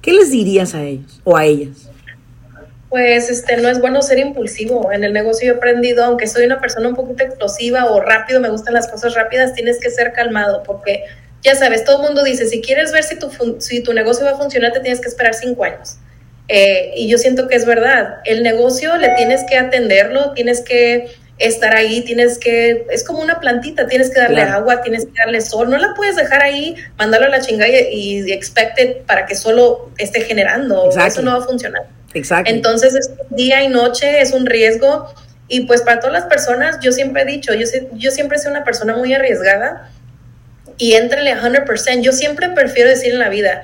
¿Qué 0.00 0.12
les 0.12 0.30
dirías 0.30 0.74
a 0.74 0.82
ellos 0.82 1.20
o 1.24 1.36
a 1.36 1.44
ellas? 1.44 1.88
Pues 2.90 3.30
este 3.30 3.56
no 3.56 3.68
es 3.68 3.80
bueno 3.80 4.02
ser 4.02 4.18
impulsivo. 4.18 4.92
En 4.92 5.02
el 5.02 5.12
negocio 5.12 5.46
yo 5.46 5.54
he 5.54 5.56
aprendido, 5.56 6.04
aunque 6.04 6.26
soy 6.26 6.44
una 6.44 6.60
persona 6.60 6.88
un 6.88 6.94
poquito 6.94 7.24
explosiva 7.24 7.86
o 7.86 8.00
rápido, 8.00 8.40
me 8.40 8.50
gustan 8.50 8.74
las 8.74 8.88
cosas 8.88 9.14
rápidas, 9.14 9.54
tienes 9.54 9.80
que 9.80 9.90
ser 9.90 10.12
calmado 10.12 10.62
porque 10.62 11.04
ya 11.42 11.54
sabes, 11.54 11.84
todo 11.84 12.02
el 12.02 12.08
mundo 12.08 12.22
dice, 12.22 12.46
si 12.46 12.60
quieres 12.60 12.92
ver 12.92 13.02
si 13.02 13.18
tu, 13.18 13.30
si 13.58 13.82
tu 13.82 13.92
negocio 13.92 14.24
va 14.24 14.32
a 14.32 14.36
funcionar, 14.36 14.72
te 14.72 14.80
tienes 14.80 15.00
que 15.00 15.08
esperar 15.08 15.34
cinco 15.34 15.64
años. 15.64 15.96
Eh, 16.48 16.92
y 16.96 17.08
yo 17.08 17.18
siento 17.18 17.48
que 17.48 17.56
es 17.56 17.64
verdad. 17.64 18.18
El 18.24 18.42
negocio 18.42 18.96
le 18.96 19.08
tienes 19.16 19.42
que 19.48 19.56
atenderlo, 19.56 20.32
tienes 20.32 20.60
que 20.60 21.10
estar 21.42 21.74
ahí, 21.74 22.02
tienes 22.02 22.38
que, 22.38 22.86
es 22.90 23.04
como 23.04 23.20
una 23.20 23.40
plantita, 23.40 23.86
tienes 23.86 24.10
que 24.10 24.20
darle 24.20 24.42
agua, 24.42 24.82
tienes 24.82 25.06
que 25.06 25.12
darle 25.24 25.40
sol, 25.40 25.68
no 25.70 25.76
la 25.76 25.94
puedes 25.94 26.16
dejar 26.16 26.42
ahí, 26.42 26.76
mandarlo 26.98 27.26
a 27.26 27.30
la 27.30 27.40
chingada 27.40 27.70
y, 27.70 28.24
y 28.24 28.32
expected 28.32 29.02
para 29.06 29.26
que 29.26 29.34
solo 29.34 29.90
esté 29.98 30.22
generando, 30.22 30.90
eso 30.90 31.22
no 31.22 31.32
va 31.32 31.44
a 31.44 31.46
funcionar. 31.46 31.82
Exacto. 32.14 32.50
Entonces, 32.50 32.94
es 32.94 33.10
día 33.30 33.62
y 33.62 33.68
noche 33.68 34.20
es 34.20 34.32
un 34.32 34.46
riesgo 34.46 35.12
y 35.48 35.66
pues 35.66 35.82
para 35.82 36.00
todas 36.00 36.14
las 36.14 36.24
personas, 36.24 36.78
yo 36.80 36.92
siempre 36.92 37.22
he 37.22 37.26
dicho, 37.26 37.52
yo, 37.54 37.66
yo 37.92 38.10
siempre 38.10 38.38
soy 38.38 38.52
una 38.52 38.64
persona 38.64 38.96
muy 38.96 39.12
arriesgada 39.12 39.90
y 40.78 40.94
entrele 40.94 41.34
100%, 41.34 42.00
yo 42.00 42.12
siempre 42.12 42.48
prefiero 42.50 42.88
decir 42.88 43.12
en 43.12 43.18
la 43.18 43.28
vida, 43.28 43.62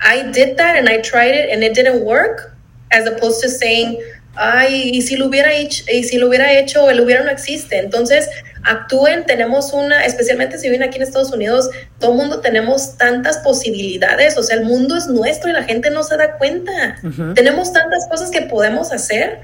I 0.00 0.30
did 0.32 0.56
that 0.56 0.76
and 0.76 0.88
I 0.88 1.02
tried 1.02 1.34
it 1.34 1.52
and 1.52 1.62
it 1.62 1.74
didn't 1.74 2.04
work, 2.04 2.54
as 2.90 3.06
opposed 3.06 3.42
to 3.42 3.48
saying, 3.48 3.98
ay, 4.34 4.90
y 4.92 5.02
si 5.02 5.16
lo 5.16 5.26
hubiera 5.26 5.52
hecho, 5.52 5.84
y 5.92 6.04
si 6.04 6.18
lo 6.18 6.28
hubiera 6.28 6.52
hecho, 6.58 6.88
el 6.90 7.00
hubiera 7.00 7.22
no 7.24 7.30
existe. 7.30 7.78
Entonces, 7.78 8.28
actúen, 8.62 9.24
tenemos 9.24 9.72
una, 9.72 10.04
especialmente 10.04 10.58
si 10.58 10.68
viven 10.68 10.82
aquí 10.82 10.96
en 10.96 11.02
Estados 11.02 11.32
Unidos, 11.32 11.70
todo 11.98 12.12
el 12.12 12.18
mundo 12.18 12.40
tenemos 12.40 12.96
tantas 12.96 13.38
posibilidades, 13.38 14.36
o 14.36 14.42
sea, 14.42 14.56
el 14.56 14.64
mundo 14.64 14.96
es 14.96 15.06
nuestro 15.06 15.50
y 15.50 15.52
la 15.52 15.64
gente 15.64 15.90
no 15.90 16.02
se 16.02 16.16
da 16.16 16.36
cuenta. 16.36 16.96
Tenemos 17.34 17.72
tantas 17.72 18.06
cosas 18.08 18.30
que 18.30 18.42
podemos 18.42 18.92
hacer 18.92 19.40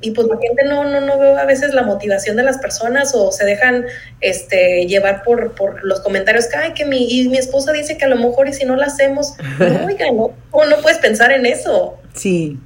y 0.00 0.10
pues 0.10 0.26
la 0.26 0.38
gente 0.38 0.64
no, 0.64 0.84
no, 0.84 1.00
no 1.00 1.18
ve 1.18 1.38
a 1.38 1.44
veces 1.44 1.72
la 1.74 1.82
motivación 1.82 2.36
de 2.36 2.42
las 2.42 2.58
personas 2.58 3.14
o 3.14 3.32
se 3.32 3.44
dejan 3.44 3.86
este, 4.20 4.86
llevar 4.86 5.22
por, 5.22 5.54
por 5.54 5.84
los 5.84 6.00
comentarios 6.00 6.46
que, 6.46 6.56
ay, 6.56 6.72
que 6.72 6.84
mi, 6.84 7.08
y 7.10 7.28
mi 7.28 7.38
esposa 7.38 7.72
dice 7.72 7.96
que 7.96 8.04
a 8.04 8.08
lo 8.08 8.16
mejor 8.16 8.48
y 8.48 8.52
si 8.52 8.64
no 8.64 8.76
lo 8.76 8.82
hacemos, 8.82 9.34
no, 9.58 9.86
oiga, 9.86 10.06
no, 10.12 10.34
no 10.52 10.76
puedes 10.82 10.98
pensar 10.98 11.32
en 11.32 11.46
eso. 11.46 11.98
Sí, 12.14 12.58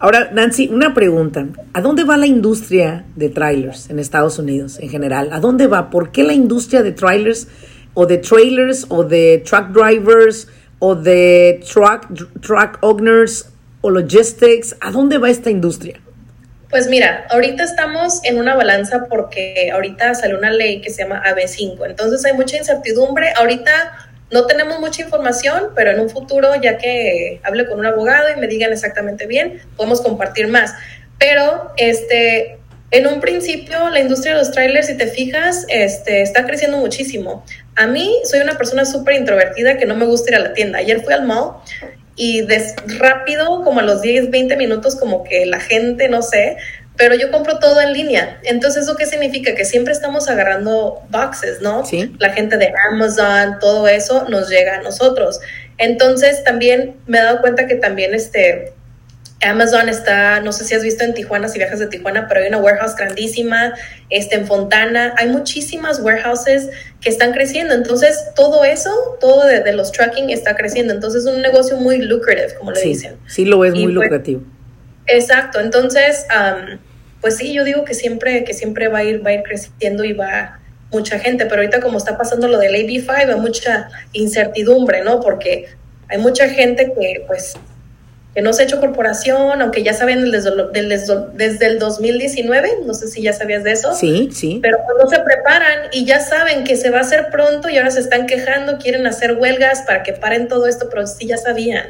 Ahora, 0.00 0.30
Nancy, 0.32 0.68
una 0.68 0.94
pregunta. 0.94 1.46
¿A 1.72 1.80
dónde 1.80 2.04
va 2.04 2.16
la 2.16 2.26
industria 2.26 3.04
de 3.16 3.30
trailers 3.30 3.90
en 3.90 3.98
Estados 3.98 4.38
Unidos 4.38 4.78
en 4.78 4.88
general? 4.88 5.30
¿A 5.32 5.40
dónde 5.40 5.66
va? 5.66 5.90
¿Por 5.90 6.12
qué 6.12 6.22
la 6.22 6.34
industria 6.34 6.84
de 6.84 6.92
trailers 6.92 7.48
o 7.94 8.06
de 8.06 8.18
trailers 8.18 8.86
o 8.90 9.02
de 9.02 9.42
truck 9.44 9.70
drivers 9.70 10.46
o 10.78 10.94
de 10.94 11.60
truck, 11.72 12.06
truck 12.40 12.78
owners 12.80 13.50
o 13.80 13.90
logistics? 13.90 14.76
¿A 14.80 14.92
dónde 14.92 15.18
va 15.18 15.30
esta 15.30 15.50
industria? 15.50 16.00
Pues 16.70 16.86
mira, 16.86 17.26
ahorita 17.30 17.64
estamos 17.64 18.20
en 18.24 18.38
una 18.38 18.54
balanza 18.54 19.06
porque 19.08 19.70
ahorita 19.72 20.14
salió 20.14 20.38
una 20.38 20.50
ley 20.52 20.80
que 20.80 20.90
se 20.90 21.02
llama 21.02 21.22
AB5, 21.24 21.86
entonces 21.86 22.24
hay 22.24 22.34
mucha 22.34 22.58
incertidumbre. 22.58 23.32
Ahorita 23.36 24.07
no 24.30 24.46
tenemos 24.46 24.80
mucha 24.80 25.02
información, 25.02 25.70
pero 25.74 25.90
en 25.90 26.00
un 26.00 26.10
futuro, 26.10 26.54
ya 26.60 26.78
que 26.78 27.40
hable 27.42 27.66
con 27.66 27.78
un 27.78 27.86
abogado 27.86 28.28
y 28.34 28.38
me 28.38 28.46
digan 28.46 28.72
exactamente 28.72 29.26
bien, 29.26 29.62
podemos 29.76 30.00
compartir 30.00 30.48
más. 30.48 30.74
Pero 31.18 31.72
este, 31.76 32.58
en 32.90 33.06
un 33.06 33.20
principio, 33.20 33.90
la 33.90 34.00
industria 34.00 34.34
de 34.34 34.38
los 34.38 34.50
trailers, 34.50 34.86
si 34.86 34.96
te 34.96 35.06
fijas, 35.06 35.66
este, 35.68 36.22
está 36.22 36.44
creciendo 36.46 36.78
muchísimo. 36.78 37.44
A 37.74 37.86
mí 37.86 38.20
soy 38.24 38.40
una 38.40 38.56
persona 38.56 38.84
súper 38.84 39.16
introvertida 39.16 39.76
que 39.76 39.86
no 39.86 39.94
me 39.94 40.06
gusta 40.06 40.30
ir 40.30 40.36
a 40.36 40.40
la 40.40 40.52
tienda. 40.52 40.78
Ayer 40.78 41.02
fui 41.02 41.12
al 41.12 41.26
mall 41.26 41.56
y 42.16 42.42
des 42.42 42.74
rápido, 42.98 43.62
como 43.62 43.80
a 43.80 43.82
los 43.82 44.02
10, 44.02 44.30
20 44.30 44.56
minutos, 44.56 44.96
como 44.96 45.22
que 45.22 45.46
la 45.46 45.60
gente, 45.60 46.08
no 46.08 46.20
sé, 46.22 46.56
pero 46.98 47.14
yo 47.14 47.30
compro 47.30 47.60
todo 47.60 47.80
en 47.80 47.92
línea. 47.92 48.40
Entonces, 48.42 48.82
¿eso 48.82 48.96
qué 48.96 49.06
significa? 49.06 49.54
Que 49.54 49.64
siempre 49.64 49.92
estamos 49.92 50.28
agarrando 50.28 51.00
boxes, 51.10 51.62
¿no? 51.62 51.86
Sí. 51.86 52.12
La 52.18 52.30
gente 52.30 52.58
de 52.58 52.74
Amazon, 52.90 53.58
todo 53.60 53.86
eso 53.86 54.26
nos 54.28 54.50
llega 54.50 54.78
a 54.78 54.82
nosotros. 54.82 55.38
Entonces, 55.78 56.42
también 56.42 56.96
me 57.06 57.18
he 57.18 57.22
dado 57.22 57.40
cuenta 57.40 57.68
que 57.68 57.76
también 57.76 58.14
este 58.14 58.72
Amazon 59.40 59.88
está, 59.88 60.40
no 60.40 60.52
sé 60.52 60.64
si 60.64 60.74
has 60.74 60.82
visto 60.82 61.04
en 61.04 61.14
Tijuana, 61.14 61.46
si 61.46 61.58
viajas 61.58 61.78
de 61.78 61.86
Tijuana, 61.86 62.26
pero 62.26 62.40
hay 62.40 62.48
una 62.48 62.58
warehouse 62.58 62.96
grandísima, 62.96 63.74
este, 64.10 64.34
en 64.34 64.48
Fontana, 64.48 65.14
hay 65.16 65.28
muchísimas 65.28 66.00
warehouses 66.00 66.68
que 67.00 67.10
están 67.10 67.32
creciendo. 67.32 67.74
Entonces, 67.74 68.24
todo 68.34 68.64
eso, 68.64 68.90
todo 69.20 69.46
de, 69.46 69.72
los 69.72 69.92
trucking 69.92 70.30
está 70.30 70.56
creciendo. 70.56 70.92
Entonces, 70.92 71.24
es 71.24 71.32
un 71.32 71.40
negocio 71.42 71.76
muy 71.76 71.98
lucrative, 71.98 72.54
como 72.58 72.72
le 72.72 72.80
dicen. 72.82 73.18
Sí, 73.28 73.44
lo 73.44 73.64
es 73.64 73.74
muy 73.74 73.84
pues, 73.84 73.94
lucrativo. 73.94 74.42
Exacto. 75.06 75.60
Entonces, 75.60 76.26
pues 77.20 77.36
sí, 77.36 77.52
yo 77.52 77.64
digo 77.64 77.84
que 77.84 77.94
siempre, 77.94 78.44
que 78.44 78.54
siempre 78.54 78.88
va 78.88 78.98
a 78.98 79.04
ir, 79.04 79.24
va 79.24 79.30
a 79.30 79.34
ir 79.34 79.42
creciendo 79.42 80.04
y 80.04 80.12
va 80.12 80.60
mucha 80.90 81.18
gente, 81.18 81.44
pero 81.46 81.62
ahorita 81.62 81.80
como 81.80 81.98
está 81.98 82.16
pasando 82.16 82.48
lo 82.48 82.58
del 82.58 82.74
AB5, 82.74 83.10
hay 83.10 83.40
mucha 83.40 83.88
incertidumbre, 84.12 85.02
¿no? 85.02 85.20
Porque 85.20 85.66
hay 86.08 86.18
mucha 86.18 86.48
gente 86.48 86.92
que 86.98 87.24
pues 87.26 87.54
que 88.34 88.42
no 88.42 88.52
se 88.52 88.62
ha 88.62 88.64
hecho 88.66 88.78
corporación, 88.78 89.60
aunque 89.60 89.82
ya 89.82 89.94
saben 89.94 90.30
desde, 90.30 90.50
desde, 91.34 91.66
el 91.66 91.78
2019, 91.78 92.80
no 92.86 92.94
sé 92.94 93.08
si 93.08 93.22
ya 93.22 93.32
sabías 93.32 93.64
de 93.64 93.72
eso. 93.72 93.94
Sí, 93.94 94.28
sí. 94.32 94.60
Pero 94.62 94.78
no 95.02 95.08
se 95.08 95.18
preparan 95.20 95.88
y 95.92 96.04
ya 96.04 96.20
saben 96.20 96.62
que 96.62 96.76
se 96.76 96.90
va 96.90 96.98
a 96.98 97.00
hacer 97.00 97.30
pronto 97.32 97.68
y 97.68 97.78
ahora 97.78 97.90
se 97.90 98.00
están 98.00 98.26
quejando, 98.26 98.78
quieren 98.78 99.06
hacer 99.06 99.32
huelgas 99.32 99.82
para 99.82 100.02
que 100.02 100.12
paren 100.12 100.46
todo 100.46 100.66
esto, 100.66 100.88
pero 100.88 101.06
sí 101.06 101.26
ya 101.26 101.36
sabían. 101.36 101.86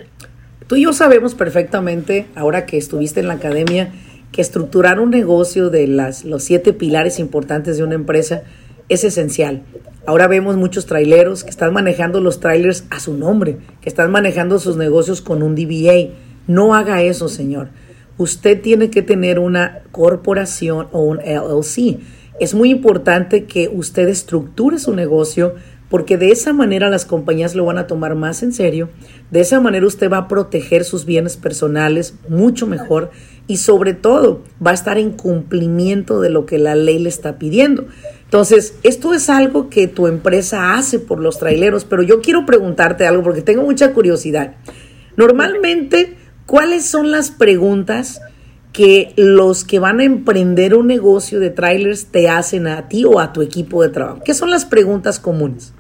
Tú 0.67 0.77
y 0.77 0.85
yo 0.85 0.93
sabemos 0.93 1.35
perfectamente, 1.35 2.27
ahora 2.35 2.67
que 2.67 2.79
estuviste 2.79 3.21
en 3.21 3.29
la 3.29 3.35
academia, 3.35 3.91
que 4.33 4.43
estructurar 4.43 5.01
un 5.01 5.11
negocio 5.11 5.71
de 5.71 5.87
las, 5.87 6.25
los 6.25 6.45
siete 6.45 6.73
pilares 6.73 7.19
importantes 7.19 7.77
de 7.77 7.85
una 7.85 7.95
empresa 7.95 8.43
es 8.89 9.05
esencial. 9.05 9.63
Ahora 10.07 10.27
vemos 10.27 10.57
muchos 10.57 10.87
traileros 10.87 11.45
que 11.45 11.51
están 11.51 11.73
manejando 11.73 12.21
los 12.21 12.41
trailers 12.41 12.85
a 12.91 13.01
su 13.01 13.15
nombre, 13.15 13.59
que 13.81 13.89
están 13.89 14.11
manejando 14.11 14.59
sus 14.59 14.77
negocios 14.77 15.21
con 15.21 15.43
un 15.43 15.55
DBA. 15.55 16.15
No 16.47 16.75
haga 16.75 17.03
eso, 17.03 17.29
señor. 17.29 17.69
Usted 18.17 18.61
tiene 18.61 18.91
que 18.91 19.03
tener 19.03 19.39
una 19.39 19.81
corporación 19.93 20.89
o 20.93 21.03
un 21.03 21.19
LLC. 21.19 21.99
Es 22.41 22.55
muy 22.55 22.71
importante 22.71 23.45
que 23.45 23.69
usted 23.69 24.09
estructure 24.09 24.79
su 24.79 24.95
negocio 24.95 25.55
porque 25.89 26.19
de 26.19 26.31
esa 26.31 26.53
manera 26.53 26.91
las 26.91 27.05
compañías 27.05 27.55
lo 27.55 27.65
van 27.65 27.79
a 27.79 27.87
tomar 27.87 28.15
más 28.15 28.43
en 28.43 28.53
serio, 28.53 28.91
de 29.31 29.41
esa 29.41 29.61
manera 29.61 29.87
usted 29.87 30.11
va 30.11 30.19
a 30.19 30.29
proteger 30.29 30.85
sus 30.85 31.05
bienes 31.05 31.37
personales 31.37 32.15
mucho 32.29 32.67
mejor 32.67 33.11
y 33.47 33.57
sobre 33.57 33.95
todo 33.95 34.43
va 34.65 34.73
a 34.73 34.75
estar 34.75 34.99
en 34.99 35.13
cumplimiento 35.13 36.21
de 36.21 36.31
lo 36.31 36.47
que 36.47 36.59
la 36.59 36.75
ley 36.75 36.99
le 36.99 37.09
está 37.09 37.39
pidiendo. 37.39 37.87
Entonces, 38.25 38.75
esto 38.83 39.15
es 39.15 39.31
algo 39.31 39.71
que 39.71 39.89
tu 39.89 40.07
empresa 40.07 40.75
hace 40.75 40.99
por 40.99 41.19
los 41.19 41.39
traileros, 41.39 41.87
pero 41.87 42.03
yo 42.03 42.21
quiero 42.21 42.45
preguntarte 42.45 43.07
algo 43.07 43.23
porque 43.23 43.41
tengo 43.41 43.63
mucha 43.63 43.95
curiosidad. 43.95 44.57
Normalmente, 45.17 46.17
¿cuáles 46.45 46.85
son 46.85 47.11
las 47.11 47.31
preguntas 47.31 48.21
que 48.73 49.15
los 49.17 49.65
que 49.65 49.79
van 49.79 50.01
a 50.01 50.05
emprender 50.05 50.75
un 50.75 50.87
negocio 50.87 51.41
de 51.41 51.49
trailers 51.49 52.07
te 52.07 52.29
hacen 52.29 52.67
a 52.67 52.87
ti 52.89 53.07
o 53.07 53.19
a 53.19 53.33
tu 53.33 53.41
equipo 53.41 53.83
de 53.83 53.89
trabajo? 53.89 54.21
¿Qué 54.23 54.35
son 54.35 54.51
las 54.51 54.67
preguntas 54.67 55.19
comunes? 55.19 55.73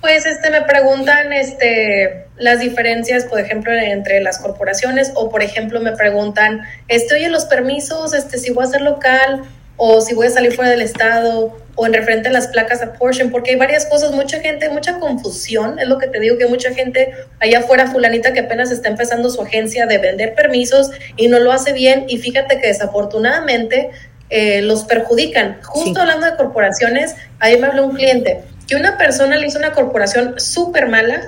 Pues 0.00 0.26
este 0.26 0.50
me 0.50 0.62
preguntan 0.62 1.32
este 1.32 2.26
las 2.36 2.60
diferencias, 2.60 3.24
por 3.24 3.40
ejemplo, 3.40 3.72
entre 3.72 4.20
las 4.20 4.38
corporaciones 4.38 5.10
o 5.14 5.28
por 5.28 5.42
ejemplo 5.42 5.80
me 5.80 5.92
preguntan, 5.92 6.62
este, 6.86 7.16
oye, 7.16 7.28
los 7.28 7.46
permisos, 7.46 8.14
este 8.14 8.38
si 8.38 8.52
voy 8.52 8.64
a 8.64 8.68
ser 8.68 8.82
local 8.82 9.42
o 9.76 10.00
si 10.00 10.14
voy 10.14 10.28
a 10.28 10.30
salir 10.30 10.52
fuera 10.52 10.70
del 10.70 10.82
estado 10.82 11.58
o 11.74 11.86
en 11.86 11.92
referente 11.92 12.28
a 12.28 12.32
las 12.32 12.46
placas 12.46 12.80
a 12.80 12.92
portion, 12.92 13.30
porque 13.30 13.50
hay 13.50 13.56
varias 13.56 13.86
cosas, 13.86 14.12
mucha 14.12 14.38
gente, 14.38 14.68
mucha 14.68 15.00
confusión, 15.00 15.80
es 15.80 15.88
lo 15.88 15.98
que 15.98 16.06
te 16.06 16.20
digo 16.20 16.38
que 16.38 16.46
mucha 16.46 16.72
gente 16.72 17.14
allá 17.40 17.60
afuera 17.60 17.88
fulanita 17.88 18.32
que 18.32 18.40
apenas 18.40 18.70
está 18.70 18.88
empezando 18.88 19.30
su 19.30 19.42
agencia 19.42 19.86
de 19.86 19.98
vender 19.98 20.34
permisos 20.34 20.90
y 21.16 21.26
no 21.26 21.40
lo 21.40 21.50
hace 21.50 21.72
bien 21.72 22.04
y 22.08 22.18
fíjate 22.18 22.60
que 22.60 22.68
desafortunadamente 22.68 23.90
eh, 24.30 24.62
los 24.62 24.84
perjudican. 24.84 25.58
Justo 25.64 26.00
hablando 26.00 26.26
de 26.26 26.36
corporaciones, 26.36 27.16
ahí 27.40 27.58
me 27.58 27.66
habló 27.66 27.86
un 27.86 27.96
cliente 27.96 28.44
que 28.68 28.76
una 28.76 28.96
persona 28.98 29.36
le 29.36 29.46
hizo 29.46 29.58
una 29.58 29.72
corporación 29.72 30.38
súper 30.38 30.86
mala 30.86 31.22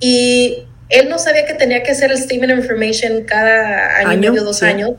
y 0.00 0.64
él 0.88 1.08
no 1.08 1.18
sabía 1.18 1.44
que 1.46 1.54
tenía 1.54 1.82
que 1.82 1.92
hacer 1.92 2.10
el 2.10 2.18
statement 2.18 2.52
of 2.54 2.58
information 2.60 3.24
cada 3.24 3.98
año, 3.98 4.12
y 4.12 4.16
medio, 4.16 4.44
dos 4.44 4.62
años. 4.62 4.92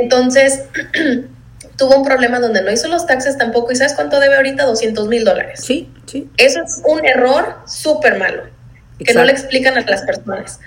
Entonces, 0.00 0.64
tuvo 1.76 1.96
un 1.96 2.04
problema 2.04 2.38
donde 2.38 2.62
no 2.62 2.70
hizo 2.70 2.88
los 2.88 3.06
taxes 3.06 3.38
tampoco. 3.38 3.72
¿Y 3.72 3.76
sabes 3.76 3.94
cuánto 3.94 4.20
debe 4.20 4.36
ahorita? 4.36 4.64
200 4.64 5.08
mil 5.08 5.24
dólares. 5.24 5.60
Sí, 5.64 5.90
sí. 6.06 6.30
Eso 6.36 6.62
es 6.62 6.82
un 6.84 7.04
error 7.04 7.56
súper 7.66 8.18
malo, 8.18 8.44
que 9.04 9.14
no 9.14 9.24
le 9.24 9.32
explican 9.32 9.76
a 9.78 9.80
las 9.80 10.02
personas. 10.02 10.60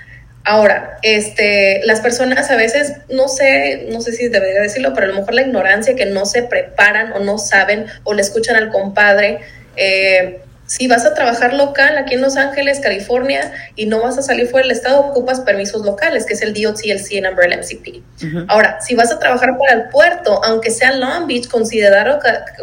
Ahora, 0.44 0.98
este, 1.02 1.80
las 1.84 2.00
personas 2.00 2.50
a 2.50 2.56
veces, 2.56 2.92
no 3.10 3.28
sé, 3.28 3.88
no 3.90 4.00
sé 4.00 4.12
si 4.12 4.28
debería 4.28 4.60
decirlo, 4.60 4.94
pero 4.94 5.06
a 5.06 5.10
lo 5.10 5.16
mejor 5.16 5.34
la 5.34 5.42
ignorancia 5.42 5.96
que 5.96 6.06
no 6.06 6.24
se 6.24 6.44
preparan 6.44 7.12
o 7.12 7.18
no 7.18 7.36
saben 7.36 7.86
o 8.04 8.14
le 8.14 8.22
escuchan 8.22 8.54
al 8.54 8.70
compadre, 8.70 9.40
eh, 9.74 10.40
si 10.66 10.88
vas 10.88 11.06
a 11.06 11.14
trabajar 11.14 11.54
local 11.54 11.96
aquí 11.96 12.14
en 12.14 12.20
Los 12.20 12.36
Ángeles, 12.36 12.80
California, 12.80 13.52
y 13.76 13.86
no 13.86 14.02
vas 14.02 14.18
a 14.18 14.22
salir 14.22 14.48
fuera 14.48 14.66
del 14.66 14.76
estado, 14.76 15.00
ocupas 15.00 15.40
permisos 15.40 15.84
locales, 15.84 16.26
que 16.26 16.34
es 16.34 16.42
el 16.42 16.52
DOT, 16.54 16.80
el 16.84 17.00
CNumber, 17.00 17.52
el 17.52 17.58
MCP. 17.58 18.48
Ahora, 18.48 18.80
si 18.80 18.94
vas 18.94 19.12
a 19.12 19.18
trabajar 19.18 19.56
para 19.58 19.72
el 19.74 19.88
puerto, 19.88 20.42
aunque 20.44 20.70
sea 20.70 20.92
Long 20.92 21.26
Beach, 21.26 21.48
considerado, 21.48 22.18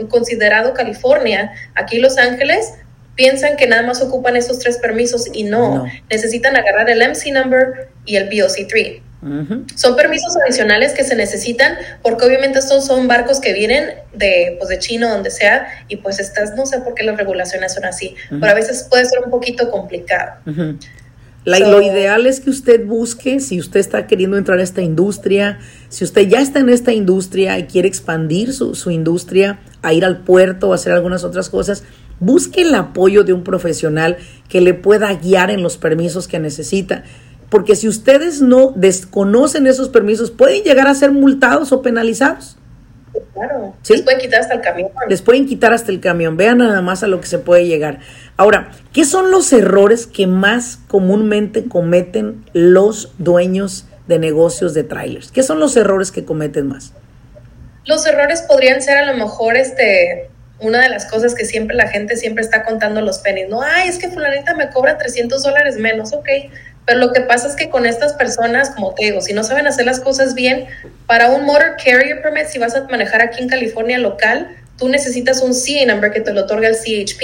considerado 0.10 0.74
California, 0.74 1.54
aquí 1.76 2.00
Los 2.00 2.18
Ángeles, 2.18 2.74
piensan 3.16 3.56
que 3.56 3.68
nada 3.68 3.84
más 3.84 4.02
ocupan 4.02 4.36
esos 4.36 4.60
tres 4.60 4.78
permisos 4.78 5.28
y 5.32 5.44
no, 5.44 5.86
necesitan 6.10 6.56
agarrar 6.56 6.90
el 6.90 7.00
MC 7.00 7.32
number 7.32 7.90
y 8.06 8.18
el 8.18 8.30
BOC3. 8.30 9.02
Son 9.76 9.96
permisos 9.96 10.36
adicionales 10.46 10.94
que 10.94 11.04
se 11.04 11.16
necesitan 11.16 11.78
porque 12.02 12.26
obviamente 12.26 12.60
estos 12.60 12.86
son 12.86 13.08
barcos 13.08 13.40
que 13.40 13.54
vienen 13.54 13.90
de, 14.14 14.56
pues 14.60 14.70
de 14.70 14.80
China 14.80 15.08
o 15.08 15.14
donde 15.14 15.32
sea 15.32 15.68
y 15.88 15.98
pues 15.98 16.20
estas, 16.20 16.56
no 16.56 16.66
sé 16.66 16.80
por 16.80 16.94
qué 16.94 17.04
las 17.04 17.18
regulaciones 17.18 17.74
son 17.74 17.86
así, 17.86 18.16
pero 18.30 18.48
a 18.48 18.54
veces 18.54 18.88
puede 18.90 19.06
ser 19.06 19.20
un 19.24 19.32
poquito 19.32 19.70
complicado. 19.72 20.40
lo 21.46 21.82
ideal 21.82 22.26
es 22.26 22.40
que 22.40 22.50
usted 22.50 22.86
busque, 22.86 23.40
si 23.40 23.60
usted 23.60 23.80
está 23.80 24.08
queriendo 24.08 24.38
entrar 24.38 24.60
a 24.60 24.64
esta 24.64 24.82
industria, 24.82 25.60
si 25.90 26.04
usted 26.04 26.28
ya 26.28 26.42
está 26.42 26.60
en 26.60 26.70
esta 26.70 26.92
industria 26.92 27.58
y 27.60 27.64
quiere 27.64 27.88
expandir 27.88 28.54
su, 28.54 28.76
su 28.76 28.92
industria, 28.92 29.60
a 29.82 29.94
ir 29.94 30.06
al 30.06 30.20
puerto 30.20 30.70
o 30.70 30.74
hacer 30.74 30.94
algunas 30.94 31.24
otras 31.24 31.50
cosas, 31.50 31.84
busque 32.20 32.62
el 32.62 32.74
apoyo 32.76 33.24
de 33.24 33.34
un 33.34 33.44
profesional 33.44 34.18
que 34.48 34.62
le 34.62 34.74
pueda 34.74 35.14
guiar 35.14 35.52
en 35.52 35.62
los 35.62 35.78
permisos 35.78 36.28
que 36.28 36.40
necesita 36.40 37.04
porque 37.54 37.76
si 37.76 37.88
ustedes 37.88 38.42
no 38.42 38.74
desconocen 38.76 39.68
esos 39.68 39.90
permisos, 39.90 40.32
pueden 40.32 40.64
llegar 40.64 40.88
a 40.88 40.96
ser 40.96 41.12
multados 41.12 41.72
o 41.72 41.84
penalizados. 41.84 42.58
Claro, 43.36 43.76
¿Sí? 43.84 43.94
les 43.94 44.02
pueden 44.02 44.20
quitar 44.20 44.42
hasta 44.42 44.56
el 44.56 44.62
camión. 44.62 44.90
Les 45.08 45.22
pueden 45.22 45.46
quitar 45.46 45.72
hasta 45.72 45.92
el 45.92 46.00
camión. 46.00 46.36
Vean 46.36 46.58
nada 46.58 46.82
más 46.82 47.04
a 47.04 47.08
lo 47.08 47.22
que 47.22 47.28
se 47.28 47.38
puede 47.38 47.68
llegar. 47.68 48.00
Ahora, 48.38 48.72
¿qué 48.92 49.06
son 49.06 49.30
los 49.30 49.54
errores 49.54 50.08
que 50.08 50.26
más 50.26 50.80
comúnmente 50.88 51.66
cometen 51.66 52.44
los 52.54 53.14
dueños 53.20 53.86
de 54.08 54.18
negocios 54.18 54.74
de 54.74 54.84
trailers? 54.84 55.30
¿Qué 55.30 55.44
son 55.44 55.60
los 55.60 55.78
errores 55.78 56.12
que 56.12 56.26
cometen 56.26 56.66
más? 56.70 56.94
Los 57.86 58.04
errores 58.08 58.42
podrían 58.42 58.82
ser 58.82 58.98
a 58.98 59.06
lo 59.06 59.16
mejor 59.16 59.58
este 59.58 60.32
una 60.60 60.82
de 60.82 60.90
las 60.90 61.06
cosas 61.06 61.36
que 61.36 61.46
siempre 61.46 61.76
la 61.76 61.90
gente 61.90 62.16
siempre 62.16 62.44
está 62.44 62.64
contando 62.64 63.02
los 63.02 63.20
pennies, 63.20 63.50
no, 63.50 63.62
ay, 63.62 63.90
es 63.90 63.98
que 63.98 64.10
fulanita 64.10 64.56
me 64.56 64.70
cobra 64.70 64.98
300 64.98 65.44
dólares 65.44 65.78
menos, 65.78 66.14
ok, 66.14 66.30
pero 66.86 67.00
lo 67.00 67.14
que 67.14 67.22
pasa 67.22 67.48
es 67.48 67.56
que 67.56 67.70
con 67.70 67.86
estas 67.86 68.14
personas, 68.14 68.72
como 68.72 68.94
te 68.94 69.06
digo, 69.06 69.22
si 69.22 69.34
no 69.34 69.44
saben 69.44 69.68
hacer 69.68 69.86
las 69.86 70.00
cosas 70.00 70.34
bien, 70.34 70.68
para 71.06 71.30
un 71.30 71.46
motor 71.46 71.76
carrier 71.84 72.22
permit, 72.22 72.48
si 72.48 72.60
vas 72.60 72.76
a 72.76 72.84
manejar 72.88 73.22
aquí 73.22 73.42
en 73.42 73.50
California 73.50 73.98
local, 73.98 74.56
tú 74.78 74.90
necesitas 74.90 75.42
un 75.42 75.54
CA 75.54 75.86
number 75.86 76.12
que 76.12 76.22
te 76.22 76.34
lo 76.34 76.42
otorga 76.42 76.68
el 76.68 76.76
CHP 76.76 77.22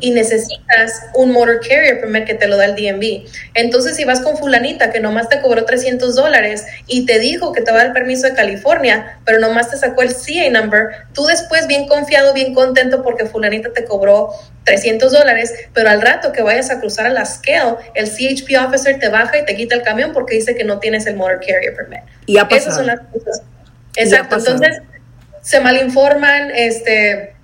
y 0.00 0.10
necesitas 0.10 1.02
un 1.14 1.32
motor 1.32 1.60
carrier 1.60 2.00
permit 2.00 2.24
que 2.24 2.34
te 2.34 2.46
lo 2.46 2.56
da 2.56 2.66
el 2.66 2.74
DMV. 2.74 3.26
Entonces, 3.54 3.96
si 3.96 4.04
vas 4.04 4.20
con 4.20 4.36
fulanita 4.36 4.92
que 4.92 5.00
nomás 5.00 5.28
te 5.28 5.40
cobró 5.40 5.64
300 5.64 6.14
dólares 6.14 6.66
y 6.86 7.06
te 7.06 7.18
dijo 7.18 7.52
que 7.52 7.62
te 7.62 7.70
va 7.70 7.78
a 7.78 7.80
dar 7.80 7.86
el 7.88 7.92
permiso 7.92 8.26
de 8.26 8.34
California, 8.34 9.18
pero 9.24 9.38
nomás 9.38 9.70
te 9.70 9.78
sacó 9.78 10.02
el 10.02 10.10
CA 10.10 10.50
number, 10.50 10.88
tú 11.14 11.24
después 11.24 11.66
bien 11.66 11.88
confiado, 11.88 12.34
bien 12.34 12.54
contento 12.54 13.02
porque 13.02 13.26
fulanita 13.26 13.72
te 13.72 13.84
cobró 13.84 14.30
300 14.64 15.12
dólares, 15.12 15.52
pero 15.72 15.88
al 15.88 16.02
rato 16.02 16.32
que 16.32 16.42
vayas 16.42 16.70
a 16.70 16.78
cruzar 16.78 17.06
a 17.06 17.10
la 17.10 17.24
scale, 17.24 17.76
el 17.94 18.06
CHP 18.06 18.50
officer 18.64 18.98
te 18.98 19.08
baja 19.08 19.38
y 19.38 19.44
te 19.44 19.56
quita 19.56 19.74
el 19.74 19.82
camión 19.82 20.12
porque 20.12 20.36
dice 20.36 20.54
que 20.54 20.64
no 20.64 20.78
tienes 20.78 21.06
el 21.06 21.16
motor 21.16 21.40
carrier 21.40 21.74
permit. 21.74 22.00
Y 22.26 22.38
ha 22.38 22.42
Esas 22.50 22.76
son 22.76 22.86
las 22.86 23.00
cosas. 23.00 23.42
Exacto. 23.96 24.36
Entonces, 24.36 24.82
se 25.42 25.60
malinforman, 25.60 26.50
este, 26.54 27.34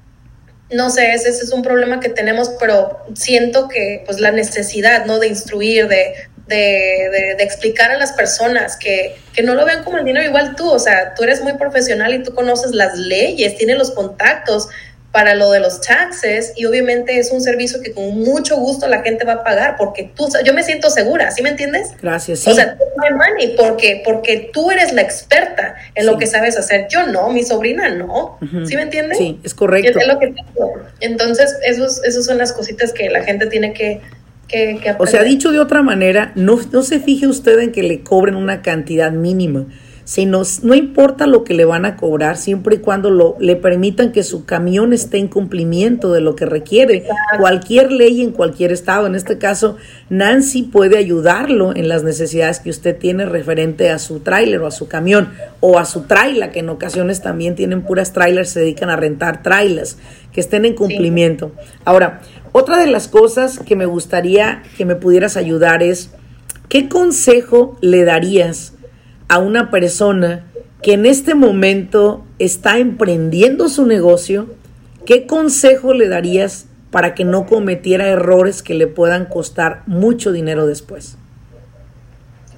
no 0.71 0.88
sé, 0.88 1.12
ese, 1.12 1.28
es 1.28 1.52
un 1.52 1.62
problema 1.62 2.00
que 2.00 2.09
tenemos, 2.09 2.52
pero 2.61 3.05
siento 3.14 3.69
que 3.69 4.02
pues 4.07 4.21
la 4.21 4.31
necesidad, 4.31 5.05
¿no? 5.05 5.19
De 5.19 5.26
instruir, 5.26 5.88
de, 5.88 6.14
de, 6.47 7.35
de, 7.37 7.43
explicar 7.43 7.90
a 7.90 7.99
las 7.99 8.12
personas 8.12 8.76
que, 8.76 9.17
que, 9.35 9.43
no 9.43 9.55
lo 9.55 9.64
vean 9.66 9.85
como 9.85 9.99
el 9.99 10.05
dinero 10.05 10.25
igual 10.25 10.57
tú, 10.57 10.70
o 10.70 10.79
sea, 10.79 11.14
tú 11.14 11.25
eres 11.25 11.42
muy 11.42 11.55
profesional 11.55 12.14
y 12.14 12.23
tú 12.23 12.35
conoces 12.35 12.73
las 12.73 12.96
leyes, 12.96 13.57
tienes 13.57 13.77
los 13.77 13.90
contactos, 13.90 14.68
para 15.12 15.35
lo 15.35 15.51
de 15.51 15.61
los 15.61 15.81
taxes 15.81 16.53
y 16.55 16.66
obviamente 16.66 17.18
es 17.18 17.33
un 17.33 17.40
servicio 17.40 17.81
que 17.83 17.92
con 17.92 18.21
mucho 18.21 18.57
gusto 18.57 18.87
la 18.88 19.03
gente 19.03 19.25
va 19.25 19.35
a 19.35 19.44
pagar 19.44 19.77
porque 19.79 20.11
tú, 20.14 20.29
yo 20.44 20.53
me 20.53 20.62
siento 20.62 20.90
segura, 20.90 21.31
¿sí 21.31 21.42
me 21.42 21.49
entiendes? 21.49 21.92
Gracias. 22.01 22.40
Sí. 22.40 22.51
O 22.51 22.55
sea, 22.55 22.77
money 22.97 23.55
porque, 23.57 24.03
porque 24.05 24.51
tú 24.53 24.71
eres 24.71 24.92
la 24.92 25.01
experta 25.01 25.77
en 25.94 26.05
lo 26.05 26.18
que 26.18 26.27
sabes 26.27 26.59
hacer. 26.59 26.88
Yo 26.90 27.07
no, 27.07 27.31
mi 27.31 27.42
sobrina 27.42 27.88
no. 27.88 28.38
¿Sí 28.66 28.77
me 28.77 28.83
entiendes? 28.83 29.16
Sí, 29.16 29.40
es 29.42 29.55
correcto. 29.55 29.99
Es, 29.99 30.07
lo 30.07 30.18
que 30.18 30.35
Entonces, 31.01 31.57
esos, 31.64 32.05
esos 32.05 32.27
son 32.27 32.37
las 32.37 32.53
cositas 32.53 32.92
que 32.92 33.09
la 33.09 33.25
gente 33.25 33.47
tiene 33.47 33.73
que, 33.73 34.03
que, 34.47 34.79
que 34.83 34.94
O 34.99 35.07
sea, 35.07 35.23
dicho 35.23 35.53
de 35.53 35.59
otra 35.59 35.83
manera, 35.83 36.33
no, 36.35 36.61
no 36.71 36.83
se 36.83 37.01
fije 37.01 37.27
usted 37.27 37.59
en 37.61 37.73
que 37.73 37.83
le 37.83 38.03
cobren 38.03 38.35
una 38.35 38.61
cantidad 38.61 39.11
mínima 39.11 39.66
si 40.09 40.25
nos, 40.25 40.64
no 40.64 40.75
importa 40.75 41.27
lo 41.27 41.44
que 41.44 41.53
le 41.53 41.66
van 41.66 41.85
a 41.85 41.97
cobrar, 41.97 42.38
siempre 42.38 42.77
y 42.77 42.79
cuando 42.79 43.11
lo, 43.11 43.37
le 43.40 43.57
permitan 43.57 44.11
que 44.11 44.23
su 44.23 44.47
camión 44.47 44.94
esté 44.94 45.18
en 45.18 45.29
cumplimiento 45.29 46.14
de 46.14 46.23
lo 46.23 46.35
que 46.35 46.47
requiere 46.47 47.05
cualquier 47.38 47.92
ley 47.92 48.23
en 48.23 48.33
cualquier 48.33 48.73
estado. 48.73 49.07
En 49.07 49.14
este 49.14 49.37
caso, 49.37 49.77
Nancy 50.09 50.62
puede 50.62 50.97
ayudarlo 50.97 51.77
en 51.77 51.88
las 51.88 52.05
necesidades 52.05 52.59
que 52.61 52.71
usted 52.71 52.97
tiene 52.97 53.27
referente 53.27 53.90
a 53.90 53.99
su 53.99 54.21
tráiler 54.21 54.62
o 54.62 54.66
a 54.66 54.71
su 54.71 54.88
camión 54.88 55.29
o 55.61 55.79
a 55.79 55.85
su 55.85 56.05
traila, 56.05 56.53
que 56.53 56.61
en 56.61 56.71
ocasiones 56.71 57.21
también 57.21 57.55
tienen 57.55 57.83
puras 57.83 58.14
trailers, 58.14 58.49
se 58.49 58.61
dedican 58.61 58.88
a 58.88 58.97
rentar 58.97 59.42
trailers, 59.42 59.99
que 60.33 60.40
estén 60.40 60.64
en 60.64 60.75
cumplimiento. 60.75 61.53
Ahora, 61.85 62.23
otra 62.53 62.79
de 62.79 62.87
las 62.87 63.09
cosas 63.09 63.59
que 63.59 63.77
me 63.77 63.85
gustaría 63.85 64.62
que 64.79 64.87
me 64.87 64.97
pudieras 64.97 65.37
ayudar 65.37 65.83
es, 65.83 66.12
¿qué 66.71 66.88
consejo 66.88 67.77
le 67.83 68.05
darías? 68.05 68.73
A 69.29 69.38
una 69.38 69.71
persona 69.71 70.45
que 70.83 70.95
en 70.95 71.07
este 71.07 71.35
momento 71.35 72.27
está 72.38 72.79
emprendiendo 72.79 73.69
su 73.69 73.87
negocio, 73.87 74.55
¿qué 75.07 75.27
consejo 75.27 75.93
le 75.93 76.09
darías 76.09 76.67
para 76.91 77.14
que 77.14 77.25
no 77.25 77.47
cometiera 77.47 78.09
errores 78.09 78.62
que 78.62 78.75
le 78.75 78.87
puedan 78.87 79.27
costar 79.27 79.83
mucho 79.87 80.33
dinero 80.33 80.67
después? 80.67 81.17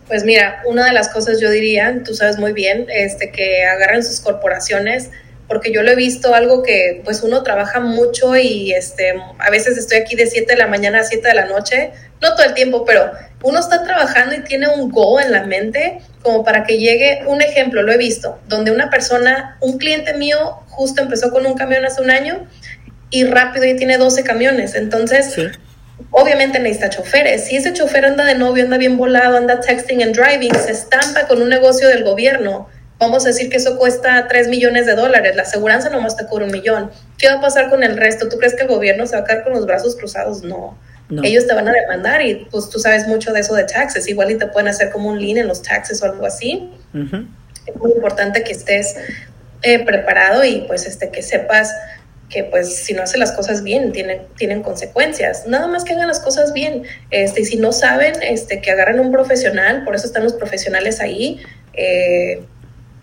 Pues 0.06 0.24
mira, 0.24 0.62
una 0.66 0.86
de 0.86 0.92
las 0.92 1.08
cosas 1.08 1.40
yo 1.40 1.50
diría, 1.50 2.02
tú 2.04 2.14
sabes 2.14 2.38
muy 2.38 2.52
bien, 2.52 2.86
este, 2.88 3.30
que 3.30 3.64
agarren 3.64 4.02
sus 4.02 4.20
corporaciones, 4.20 5.10
porque 5.50 5.72
yo 5.72 5.82
lo 5.82 5.90
he 5.90 5.96
visto 5.96 6.32
algo 6.32 6.62
que 6.62 7.02
pues 7.04 7.24
uno 7.24 7.42
trabaja 7.42 7.80
mucho 7.80 8.36
y 8.36 8.72
este, 8.72 9.14
a 9.40 9.50
veces 9.50 9.76
estoy 9.76 9.98
aquí 9.98 10.14
de 10.14 10.26
7 10.26 10.52
de 10.52 10.56
la 10.56 10.68
mañana 10.68 11.00
a 11.00 11.02
7 11.02 11.26
de 11.26 11.34
la 11.34 11.46
noche, 11.46 11.90
no 12.22 12.36
todo 12.36 12.46
el 12.46 12.54
tiempo, 12.54 12.84
pero 12.84 13.10
uno 13.42 13.58
está 13.58 13.82
trabajando 13.82 14.36
y 14.36 14.44
tiene 14.44 14.68
un 14.68 14.92
go 14.92 15.18
en 15.18 15.32
la 15.32 15.42
mente 15.42 16.02
como 16.22 16.44
para 16.44 16.62
que 16.62 16.78
llegue 16.78 17.24
un 17.26 17.42
ejemplo, 17.42 17.82
lo 17.82 17.90
he 17.90 17.96
visto, 17.96 18.38
donde 18.46 18.70
una 18.70 18.90
persona, 18.90 19.58
un 19.60 19.76
cliente 19.78 20.14
mío 20.14 20.38
justo 20.68 21.02
empezó 21.02 21.32
con 21.32 21.44
un 21.44 21.54
camión 21.54 21.84
hace 21.84 22.00
un 22.00 22.12
año 22.12 22.46
y 23.10 23.24
rápido 23.24 23.64
ya 23.64 23.74
tiene 23.74 23.98
12 23.98 24.22
camiones, 24.22 24.76
entonces... 24.76 25.36
Obviamente 26.12 26.58
necesita 26.58 26.88
choferes. 26.88 27.44
Si 27.44 27.56
ese 27.56 27.74
chofer 27.74 28.06
anda 28.06 28.24
de 28.24 28.34
novio, 28.34 28.64
anda 28.64 28.78
bien 28.78 28.96
volado, 28.96 29.36
anda 29.36 29.60
texting 29.60 30.02
and 30.02 30.16
driving, 30.16 30.52
se 30.54 30.72
estampa 30.72 31.28
con 31.28 31.42
un 31.42 31.50
negocio 31.50 31.86
del 31.88 32.02
gobierno, 32.02 32.68
vamos 33.00 33.24
a 33.24 33.28
decir 33.28 33.48
que 33.48 33.56
eso 33.56 33.76
cuesta 33.78 34.28
3 34.28 34.48
millones 34.48 34.86
de 34.86 34.94
dólares, 34.94 35.34
la 35.34 35.42
aseguranza 35.42 35.88
nomás 35.88 36.16
te 36.16 36.26
cubre 36.26 36.44
un 36.44 36.52
millón. 36.52 36.90
¿Qué 37.18 37.28
va 37.28 37.34
a 37.34 37.40
pasar 37.40 37.70
con 37.70 37.82
el 37.82 37.96
resto? 37.96 38.28
¿Tú 38.28 38.36
crees 38.36 38.54
que 38.54 38.62
el 38.62 38.68
gobierno 38.68 39.06
se 39.06 39.16
va 39.16 39.22
a 39.22 39.24
quedar 39.24 39.42
con 39.42 39.54
los 39.54 39.66
brazos 39.66 39.96
cruzados? 39.96 40.42
No. 40.42 40.78
Ellos 41.24 41.48
te 41.48 41.54
van 41.54 41.66
a 41.66 41.72
demandar 41.72 42.22
y 42.22 42.46
pues 42.52 42.70
tú 42.70 42.78
sabes 42.78 43.08
mucho 43.08 43.32
de 43.32 43.40
eso 43.40 43.54
de 43.54 43.64
taxes. 43.64 44.06
Igual 44.06 44.30
y 44.30 44.38
te 44.38 44.46
pueden 44.46 44.68
hacer 44.68 44.90
como 44.90 45.08
un 45.08 45.20
lean 45.20 45.38
en 45.38 45.48
los 45.48 45.60
taxes 45.60 46.00
o 46.02 46.04
algo 46.04 46.24
así. 46.24 46.70
Es 47.66 47.76
muy 47.76 47.90
importante 47.90 48.44
que 48.44 48.52
estés 48.52 48.94
eh, 49.62 49.84
preparado 49.84 50.44
y 50.44 50.60
pues 50.68 50.86
este 50.86 51.10
que 51.10 51.22
sepas 51.22 51.74
que 52.28 52.44
pues 52.44 52.76
si 52.76 52.94
no 52.94 53.02
haces 53.02 53.18
las 53.18 53.32
cosas 53.32 53.64
bien 53.64 53.90
tienen, 53.90 54.20
tienen 54.36 54.62
consecuencias. 54.62 55.48
Nada 55.48 55.66
más 55.66 55.82
que 55.82 55.94
hagan 55.94 56.06
las 56.06 56.20
cosas 56.20 56.52
bien. 56.52 56.84
Este, 57.10 57.40
y 57.40 57.44
si 57.44 57.56
no 57.56 57.72
saben, 57.72 58.14
este, 58.22 58.60
que 58.60 58.70
agarren 58.70 59.00
un 59.00 59.10
profesional, 59.10 59.82
por 59.84 59.96
eso 59.96 60.06
están 60.06 60.22
los 60.22 60.34
profesionales 60.34 61.00
ahí. 61.00 61.42
Eh, 61.72 62.44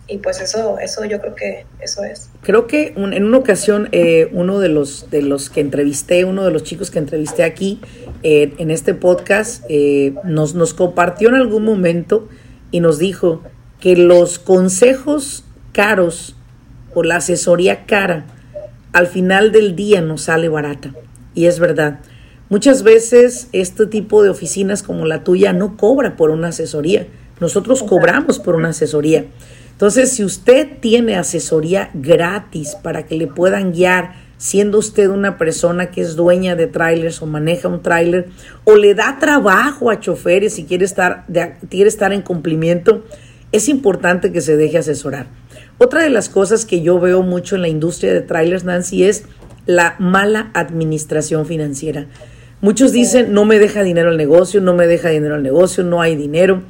y 0.07 0.17
pues 0.19 0.39
eso, 0.39 0.79
eso 0.79 1.05
yo 1.05 1.19
creo 1.19 1.35
que 1.35 1.65
eso 1.79 2.03
es. 2.03 2.29
Creo 2.41 2.67
que 2.67 2.93
en 2.95 3.23
una 3.23 3.37
ocasión 3.37 3.89
eh, 3.91 4.29
uno 4.31 4.59
de 4.59 4.69
los, 4.69 5.09
de 5.09 5.21
los 5.21 5.49
que 5.49 5.61
entrevisté, 5.61 6.25
uno 6.25 6.45
de 6.45 6.51
los 6.51 6.63
chicos 6.63 6.91
que 6.91 6.99
entrevisté 6.99 7.43
aquí 7.43 7.81
eh, 8.23 8.53
en 8.57 8.71
este 8.71 8.93
podcast, 8.93 9.63
eh, 9.69 10.13
nos, 10.23 10.55
nos 10.55 10.73
compartió 10.73 11.29
en 11.29 11.35
algún 11.35 11.63
momento 11.63 12.27
y 12.71 12.79
nos 12.79 12.99
dijo 12.99 13.43
que 13.79 13.95
los 13.95 14.39
consejos 14.39 15.43
caros 15.73 16.35
o 16.93 17.03
la 17.03 17.17
asesoría 17.17 17.85
cara 17.85 18.25
al 18.93 19.07
final 19.07 19.51
del 19.51 19.75
día 19.75 20.01
nos 20.01 20.23
sale 20.23 20.49
barata. 20.49 20.93
Y 21.35 21.45
es 21.45 21.59
verdad, 21.59 21.99
Muchas 22.49 22.83
veces 22.83 23.49
este 23.51 23.87
tipo 23.87 24.23
de 24.23 24.29
oficinas 24.29 24.81
como 24.81 25.05
la 25.05 25.25
tuya 25.25 25.51
no 25.51 25.75
cobra 25.75 26.15
por 26.15 26.29
una 26.29 26.47
asesoría. 26.47 27.05
Nosotros 27.41 27.83
cobramos 27.83 28.39
por 28.39 28.55
una 28.55 28.69
asesoría. 28.69 29.25
Entonces, 29.77 30.11
si 30.11 30.23
usted 30.23 30.79
tiene 30.79 31.17
asesoría 31.17 31.91
gratis 31.93 32.75
para 32.81 33.05
que 33.05 33.15
le 33.15 33.27
puedan 33.27 33.73
guiar, 33.73 34.15
siendo 34.39 34.79
usted 34.79 35.07
una 35.07 35.37
persona 35.37 35.91
que 35.91 36.01
es 36.01 36.15
dueña 36.15 36.55
de 36.55 36.65
trailers 36.65 37.21
o 37.21 37.27
maneja 37.27 37.67
un 37.67 37.83
trailer, 37.83 38.25
o 38.63 38.75
le 38.75 38.95
da 38.95 39.19
trabajo 39.19 39.91
a 39.91 39.99
choferes 39.99 40.57
y 40.57 40.63
quiere 40.63 40.83
estar, 40.83 41.27
quiere 41.69 41.89
estar 41.89 42.11
en 42.11 42.23
cumplimiento, 42.23 43.05
es 43.51 43.69
importante 43.69 44.31
que 44.31 44.41
se 44.41 44.57
deje 44.57 44.79
asesorar. 44.79 45.27
Otra 45.77 46.01
de 46.01 46.09
las 46.09 46.27
cosas 46.27 46.65
que 46.65 46.81
yo 46.81 46.99
veo 46.99 47.21
mucho 47.21 47.55
en 47.55 47.61
la 47.61 47.67
industria 47.67 48.11
de 48.13 48.21
trailers, 48.21 48.63
Nancy, 48.63 49.03
es 49.03 49.25
la 49.67 49.95
mala 49.99 50.49
administración 50.55 51.45
financiera. 51.45 52.07
Muchos 52.61 52.93
dicen, 52.93 53.31
no 53.31 53.45
me 53.45 53.59
deja 53.59 53.83
dinero 53.83 54.09
el 54.09 54.17
negocio, 54.17 54.59
no 54.59 54.73
me 54.73 54.87
deja 54.87 55.09
dinero 55.09 55.35
el 55.35 55.43
negocio, 55.43 55.83
no 55.83 56.01
hay 56.01 56.15
dinero. 56.15 56.63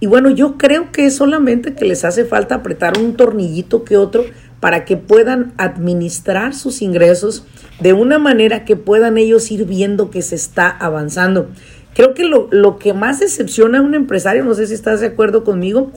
Y 0.00 0.06
bueno, 0.06 0.30
yo 0.30 0.58
creo 0.58 0.92
que 0.92 1.06
es 1.06 1.16
solamente 1.16 1.74
que 1.74 1.84
les 1.84 2.04
hace 2.04 2.24
falta 2.24 2.56
apretar 2.56 2.98
un 2.98 3.16
tornillito 3.16 3.84
que 3.84 3.96
otro 3.96 4.24
para 4.60 4.84
que 4.84 4.96
puedan 4.96 5.52
administrar 5.56 6.54
sus 6.54 6.82
ingresos 6.82 7.44
de 7.80 7.92
una 7.92 8.18
manera 8.18 8.64
que 8.64 8.76
puedan 8.76 9.18
ellos 9.18 9.50
ir 9.50 9.66
viendo 9.66 10.10
que 10.10 10.22
se 10.22 10.34
está 10.34 10.68
avanzando. 10.68 11.48
Creo 11.94 12.14
que 12.14 12.24
lo, 12.24 12.48
lo 12.50 12.78
que 12.78 12.92
más 12.92 13.20
decepciona 13.20 13.78
a 13.78 13.82
un 13.82 13.94
empresario, 13.94 14.44
no 14.44 14.54
sé 14.54 14.66
si 14.66 14.74
estás 14.74 15.00
de 15.00 15.08
acuerdo 15.08 15.44
conmigo, 15.44 15.92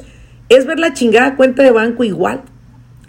es 0.49 0.65
ver 0.65 0.79
la 0.79 0.93
chingada 0.93 1.35
cuenta 1.35 1.63
de 1.63 1.71
banco 1.71 2.03
igual, 2.03 2.41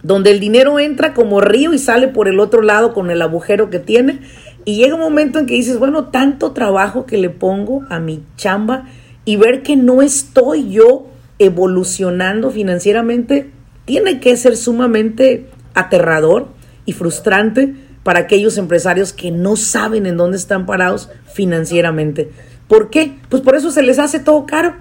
donde 0.03 0.31
el 0.31 0.41
dinero 0.41 0.79
entra 0.79 1.13
como 1.13 1.41
río 1.41 1.73
y 1.75 1.79
sale 1.79 2.09
por 2.09 2.29
el 2.29 2.41
otro 2.41 2.63
lado 2.63 2.95
con 2.95 3.11
el 3.11 3.21
agujero 3.21 3.69
que 3.69 3.79
tiene. 3.79 4.21
Y 4.65 4.77
llega 4.77 4.95
un 4.95 5.01
momento 5.01 5.39
en 5.39 5.47
que 5.47 5.55
dices, 5.55 5.79
bueno, 5.79 6.07
tanto 6.07 6.53
trabajo 6.53 7.07
que 7.07 7.19
le 7.19 7.31
pongo 7.31 7.85
a 7.89 8.01
mi 8.01 8.23
chamba 8.37 8.87
y 9.29 9.37
ver 9.37 9.63
que 9.63 9.77
no 9.77 10.01
estoy 10.01 10.71
yo 10.71 11.07
evolucionando 11.39 12.51
financieramente, 12.51 13.51
tiene 13.85 14.21
que 14.21 14.35
ser 14.39 14.57
sumamente 14.57 15.51
aterrador 15.75 16.49
y 16.87 16.95
frustrante 16.95 17.75
para 18.05 18.21
aquellos 18.21 18.57
empresarios 18.57 19.13
que 19.13 19.31
no 19.31 19.57
saben 19.57 20.07
en 20.07 20.17
dónde 20.17 20.39
están 20.39 20.65
parados 20.65 21.11
financieramente. 21.31 22.31
¿Por 22.69 22.89
qué? 22.89 23.19
Pues 23.29 23.43
por 23.43 23.55
eso 23.55 23.71
se 23.71 23.83
les 23.83 23.99
hace 23.99 24.19
todo 24.19 24.47
caro, 24.47 24.77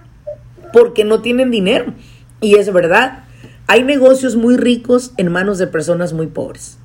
porque 0.72 1.04
no 1.04 1.22
tienen 1.22 1.52
dinero. 1.52 1.94
Y 2.40 2.56
es 2.56 2.72
verdad, 2.72 3.26
hay 3.68 3.84
negocios 3.84 4.38
muy 4.38 4.56
ricos 4.56 5.12
en 5.18 5.30
manos 5.30 5.58
de 5.58 5.68
personas 5.68 6.14
muy 6.14 6.28
pobres. 6.28 6.78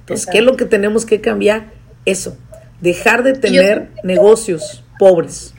Entonces, 0.00 0.26
¿qué 0.30 0.40
es 0.40 0.44
lo 0.44 0.58
que 0.58 0.66
tenemos 0.66 1.06
que 1.06 1.22
cambiar? 1.22 1.72
Eso, 2.04 2.36
dejar 2.82 3.22
de 3.22 3.32
tener 3.32 3.88
negocios 4.04 4.84
pobres. 4.98 5.54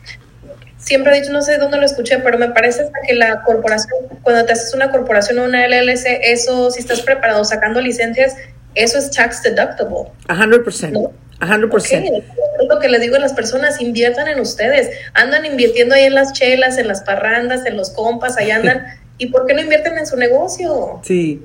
Siempre 0.87 1.17
he 1.17 1.19
dicho, 1.19 1.33
no 1.33 1.41
sé 1.41 1.57
dónde 1.57 1.75
lo 1.75 1.85
escuché, 1.85 2.19
pero 2.19 2.37
me 2.37 2.47
parece 2.47 2.89
que 3.05 3.13
la 3.13 3.43
corporación, 3.43 4.07
cuando 4.21 4.45
te 4.45 4.53
haces 4.53 4.73
una 4.73 4.89
corporación 4.89 5.37
o 5.39 5.43
una 5.43 5.67
LLC, 5.67 6.21
eso, 6.23 6.71
si 6.71 6.79
estás 6.79 7.01
preparado 7.01 7.43
sacando 7.43 7.81
licencias, 7.81 8.37
eso 8.73 8.97
es 8.97 9.11
tax 9.11 9.43
deductible. 9.43 10.13
A 10.29 10.37
100%. 10.37 11.11
A 11.41 11.57
100%. 11.57 12.23
lo 12.69 12.79
que 12.79 12.87
les 12.87 13.01
digo 13.01 13.17
a 13.17 13.19
las 13.19 13.33
personas, 13.33 13.81
inviertan 13.81 14.29
en 14.29 14.39
ustedes. 14.39 14.89
Andan 15.13 15.45
invirtiendo 15.45 15.93
ahí 15.93 16.05
en 16.05 16.15
las 16.15 16.31
chelas, 16.31 16.77
en 16.77 16.87
las 16.87 17.01
parrandas, 17.01 17.65
en 17.65 17.75
los 17.75 17.89
compas, 17.89 18.37
ahí 18.37 18.51
andan. 18.51 18.85
¿Y 19.17 19.25
por 19.25 19.45
qué 19.45 19.55
no 19.55 19.61
invierten 19.61 19.97
en 19.97 20.07
su 20.07 20.15
negocio? 20.15 21.01
Sí. 21.03 21.43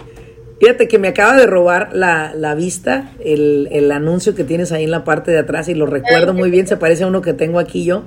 Fíjate 0.61 0.87
que 0.87 1.01
me 1.01 1.09
acaba 1.09 1.37
de 1.37 1.47
robar 1.47 1.89
la, 1.93 2.33
la 2.37 2.55
vista 2.55 3.11
el, 3.25 3.69
el, 3.73 3.91
anuncio 3.91 4.37
que 4.37 4.45
tienes 4.45 4.71
ahí 4.71 4.85
en 4.85 4.93
la 4.93 5.03
parte 5.03 5.33
de 5.33 5.41
atrás 5.41 5.69
y 5.69 5.75
lo 5.75 5.87
recuerdo 5.87 6.33
muy 6.33 6.53
bien, 6.53 6.69
se 6.69 6.77
parece 6.77 7.03
a 7.03 7.09
uno 7.09 7.21
que 7.23 7.33
tengo 7.33 7.59
aquí 7.59 7.85
yo, 7.85 8.05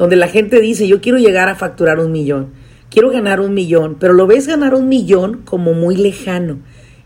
donde 0.00 0.16
la 0.16 0.28
gente 0.28 0.62
dice, 0.62 0.88
yo 0.88 1.02
quiero 1.02 1.18
llegar 1.18 1.50
a 1.50 1.54
facturar 1.54 1.98
un 1.98 2.10
millón, 2.10 2.54
quiero 2.90 3.10
ganar 3.10 3.38
un 3.38 3.52
millón, 3.52 3.98
pero 4.00 4.14
lo 4.14 4.26
ves 4.26 4.46
ganar 4.46 4.74
un 4.74 4.88
millón 4.88 5.42
como 5.44 5.74
muy 5.74 5.94
lejano. 5.94 6.58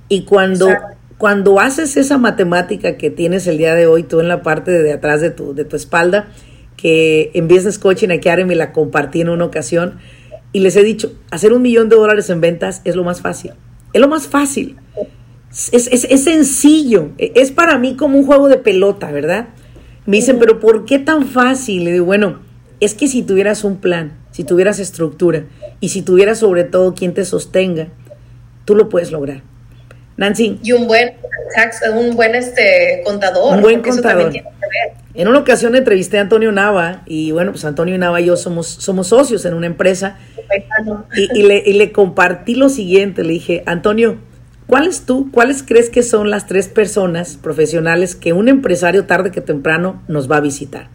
Y 0.09 0.23
cuando, 0.23 0.69
cuando 1.19 1.59
haces 1.59 1.97
esa 1.97 2.19
matemática 2.19 2.97
que 2.97 3.11
tienes 3.11 3.49
el 3.49 3.59
día 3.59 3.75
de 3.75 3.89
hoy, 3.89 4.05
tú 4.05 4.21
en 4.21 4.29
la 4.29 4.43
parte 4.43 4.71
de 4.71 4.93
atrás 4.93 5.21
de 5.21 5.31
tu, 5.31 5.57
de 5.57 5.65
tu 5.65 5.75
espalda, 5.75 6.29
que 6.77 7.33
en 7.35 7.49
Business 7.49 7.81
Coaching 7.81 8.11
Academy 8.11 8.55
la 8.55 8.71
compartí 8.71 9.23
en 9.23 9.29
una 9.29 9.45
ocasión, 9.45 9.99
y 10.53 10.61
les 10.61 10.77
he 10.77 10.85
dicho, 10.85 11.15
hacer 11.33 11.53
un 11.53 11.63
millón 11.63 11.89
de 11.89 11.97
dólares 11.97 12.31
en 12.31 12.41
ventas 12.41 12.81
es 12.85 12.95
lo 12.95 13.03
más 13.03 13.21
fácil. 13.21 13.55
Es 13.93 14.01
lo 14.01 14.07
más 14.07 14.29
fácil. 14.29 14.77
Es, 15.51 15.89
es, 15.89 16.23
sencillo. 16.23 17.11
E, 17.19 17.33
es 17.35 17.51
para 17.51 17.77
mí 17.77 17.97
como 17.97 18.17
un 18.21 18.25
juego 18.25 18.47
de 18.47 18.59
pelota, 18.59 19.11
¿verdad? 19.11 19.49
Me 20.07 20.19
dicen, 20.19 20.39
pero 20.39 20.61
¿por 20.61 20.85
qué 20.85 21.01
tan 21.01 21.27
fácil? 21.27 21.83
Le 21.83 21.93
digo, 21.95 22.05
bueno, 22.05 22.44
es 22.85 22.95
que 22.95 23.09
si 23.09 23.23
tuvieras 23.23 23.65
un 23.65 23.79
plan, 23.79 24.13
si 24.31 24.45
tuvieras 24.45 24.79
estructura 24.79 25.45
y 25.81 25.91
si 25.91 26.03
tuvieras 26.03 26.39
sobre 26.39 26.65
todo 26.65 26.95
quien 26.95 27.15
te 27.15 27.25
sostenga, 27.25 27.89
tú 28.65 28.75
lo 28.75 28.89
puedes 28.89 29.13
lograr. 29.13 29.43
Nancy. 30.17 30.59
Y 30.63 30.73
un 30.73 30.87
buen 30.87 31.15
un 31.95 32.17
buen 32.17 32.35
este 32.35 33.03
contador. 33.05 33.57
Un 33.57 33.63
buen 33.63 33.81
contador. 33.81 34.33
En 35.15 35.29
una 35.29 35.39
ocasión 35.39 35.77
entrevisté 35.77 36.19
a 36.19 36.23
Antonio 36.23 36.51
Nava 36.51 37.03
y 37.07 37.31
bueno, 37.31 37.53
pues 37.53 37.65
Antonio 37.65 37.97
Nava 37.97 38.21
y 38.21 38.27
yo 38.27 38.37
somos, 38.37 38.67
somos 38.67 39.09
socios 39.09 39.45
en 39.45 39.55
una 39.55 39.67
empresa 39.67 40.19
y, 41.15 41.43
le, 41.43 41.63
y 41.65 41.75
le 41.75 41.93
compartí 41.93 42.57
lo 42.57 42.69
siguiente, 42.69 43.23
le 43.23 43.35
dije, 43.35 43.63
Antonio, 43.67 44.19
¿cuáles 44.67 45.07
tú, 45.07 45.31
cuáles 45.31 45.63
crees 45.63 45.89
que 45.91 46.03
son 46.03 46.31
las 46.31 46.49
tres 46.49 46.67
personas 46.67 47.37
profesionales 47.41 48.17
que 48.17 48.33
un 48.33 48.49
empresario 48.49 49.05
tarde 49.05 49.31
que 49.31 49.41
temprano 49.41 50.03
nos 50.09 50.29
va 50.29 50.39
a 50.39 50.41
visitar? 50.41 50.89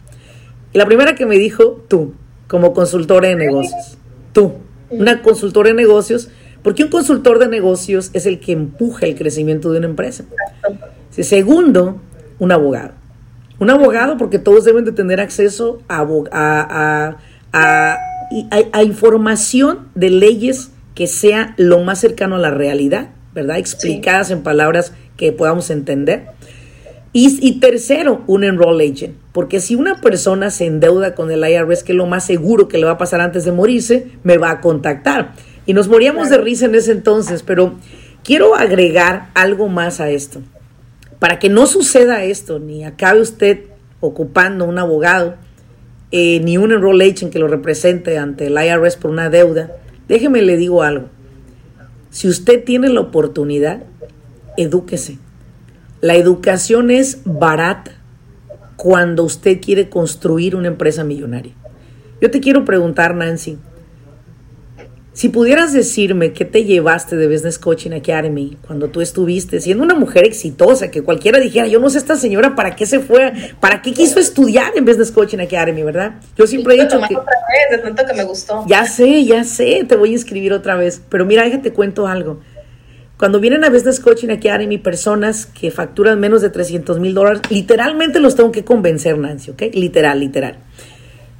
Y 0.72 0.78
la 0.78 0.86
primera 0.86 1.14
que 1.14 1.26
me 1.26 1.36
dijo, 1.36 1.84
tú, 1.88 2.14
como 2.46 2.72
consultora 2.72 3.28
de 3.28 3.36
negocios, 3.36 3.98
tú, 4.32 4.54
una 4.90 5.22
consultora 5.22 5.70
de 5.70 5.74
negocios, 5.74 6.28
porque 6.62 6.84
un 6.84 6.90
consultor 6.90 7.38
de 7.38 7.48
negocios 7.48 8.10
es 8.12 8.26
el 8.26 8.40
que 8.40 8.52
empuja 8.52 9.06
el 9.06 9.16
crecimiento 9.16 9.72
de 9.72 9.78
una 9.78 9.88
empresa. 9.88 10.24
Segundo, 11.10 12.00
un 12.38 12.52
abogado. 12.52 12.92
Un 13.58 13.70
abogado 13.70 14.16
porque 14.16 14.38
todos 14.38 14.64
deben 14.64 14.84
de 14.84 14.92
tener 14.92 15.20
acceso 15.20 15.82
a, 15.88 16.06
a, 16.32 17.16
a, 17.52 17.98
a, 18.72 18.82
información 18.82 19.88
de 19.94 20.10
leyes 20.10 20.70
que 20.94 21.06
sea 21.06 21.54
lo 21.56 21.80
más 21.80 21.98
cercano 22.00 22.36
a 22.36 22.38
la 22.38 22.50
realidad, 22.50 23.10
¿verdad? 23.34 23.58
Explicadas 23.58 24.30
en 24.30 24.42
palabras 24.42 24.92
que 25.16 25.32
podamos 25.32 25.70
entender. 25.70 26.28
Y, 27.12 27.38
y, 27.46 27.58
tercero, 27.58 28.22
un 28.26 28.44
enroll 28.44 28.80
agent. 28.80 29.16
Porque 29.32 29.60
si 29.60 29.74
una 29.74 30.00
persona 30.00 30.50
se 30.50 30.66
endeuda 30.66 31.14
con 31.14 31.30
el 31.30 31.44
IRS, 31.44 31.82
que 31.82 31.92
es 31.92 31.96
lo 31.96 32.06
más 32.06 32.24
seguro 32.24 32.68
que 32.68 32.78
le 32.78 32.84
va 32.84 32.92
a 32.92 32.98
pasar 32.98 33.20
antes 33.20 33.44
de 33.44 33.52
morirse, 33.52 34.12
me 34.22 34.38
va 34.38 34.50
a 34.50 34.60
contactar. 34.60 35.34
Y 35.66 35.72
nos 35.72 35.88
moríamos 35.88 36.30
de 36.30 36.38
risa 36.38 36.66
en 36.66 36.74
ese 36.74 36.92
entonces, 36.92 37.42
pero 37.42 37.74
quiero 38.22 38.54
agregar 38.54 39.30
algo 39.34 39.68
más 39.68 40.00
a 40.00 40.10
esto. 40.10 40.40
Para 41.18 41.38
que 41.38 41.48
no 41.48 41.66
suceda 41.66 42.24
esto, 42.24 42.58
ni 42.58 42.84
acabe 42.84 43.20
usted 43.20 43.64
ocupando 44.00 44.64
un 44.64 44.78
abogado, 44.78 45.34
eh, 46.12 46.40
ni 46.40 46.58
un 46.58 46.72
enroll 46.72 47.00
agent 47.02 47.32
que 47.32 47.38
lo 47.38 47.46
represente 47.46 48.18
ante 48.18 48.46
el 48.46 48.54
IRS 48.54 48.96
por 48.96 49.10
una 49.10 49.30
deuda, 49.30 49.76
déjeme 50.08 50.42
le 50.42 50.56
digo 50.56 50.82
algo. 50.82 51.08
Si 52.10 52.26
usted 52.26 52.64
tiene 52.64 52.88
la 52.88 53.00
oportunidad, 53.00 53.84
edúquese. 54.56 55.18
La 56.00 56.14
educación 56.14 56.90
es 56.90 57.20
barata 57.24 57.92
cuando 58.76 59.24
usted 59.24 59.60
quiere 59.60 59.90
construir 59.90 60.56
una 60.56 60.68
empresa 60.68 61.04
millonaria. 61.04 61.52
Yo 62.22 62.30
te 62.30 62.40
quiero 62.40 62.64
preguntar, 62.64 63.14
Nancy, 63.14 63.58
si 65.12 65.28
pudieras 65.28 65.74
decirme 65.74 66.32
qué 66.32 66.46
te 66.46 66.64
llevaste 66.64 67.16
de 67.16 67.28
Business 67.28 67.58
Coaching 67.58 67.90
Academy 67.90 68.56
cuando 68.66 68.88
tú 68.88 69.02
estuviste 69.02 69.60
siendo 69.60 69.84
una 69.84 69.94
mujer 69.94 70.24
exitosa, 70.24 70.90
que 70.90 71.02
cualquiera 71.02 71.38
dijera, 71.38 71.66
yo 71.66 71.80
no 71.80 71.90
sé 71.90 71.98
esta 71.98 72.16
señora 72.16 72.54
para 72.54 72.74
qué 72.74 72.86
se 72.86 73.00
fue, 73.00 73.32
para 73.60 73.82
qué 73.82 73.92
quiso 73.92 74.18
estudiar 74.18 74.72
en 74.76 74.86
Business 74.86 75.10
Coaching 75.10 75.40
Academy, 75.40 75.82
¿verdad? 75.82 76.14
Yo 76.36 76.46
siempre 76.46 76.76
he 76.76 76.82
dicho 76.84 76.98
que... 77.06 77.16
Otra 77.16 77.34
vez, 77.50 77.76
de 77.76 77.78
tanto 77.78 78.06
que 78.06 78.14
me 78.14 78.24
gustó. 78.24 78.64
Ya 78.66 78.86
sé, 78.86 79.24
ya 79.26 79.44
sé, 79.44 79.84
te 79.86 79.96
voy 79.96 80.10
a 80.10 80.12
inscribir 80.12 80.54
otra 80.54 80.76
vez. 80.76 81.02
Pero 81.10 81.26
mira, 81.26 81.44
déjate 81.44 81.72
cuento 81.74 82.06
algo. 82.06 82.40
Cuando 83.20 83.38
vienen 83.38 83.64
a 83.64 83.68
Business 83.68 84.00
Coaching 84.00 84.30
Academy 84.30 84.78
personas 84.78 85.44
que 85.44 85.70
facturan 85.70 86.18
menos 86.18 86.40
de 86.40 86.48
300 86.48 87.00
mil 87.00 87.12
dólares, 87.12 87.42
literalmente 87.50 88.18
los 88.18 88.34
tengo 88.34 88.50
que 88.50 88.64
convencer, 88.64 89.18
Nancy, 89.18 89.50
¿ok? 89.50 89.64
Literal, 89.74 90.20
literal. 90.20 90.56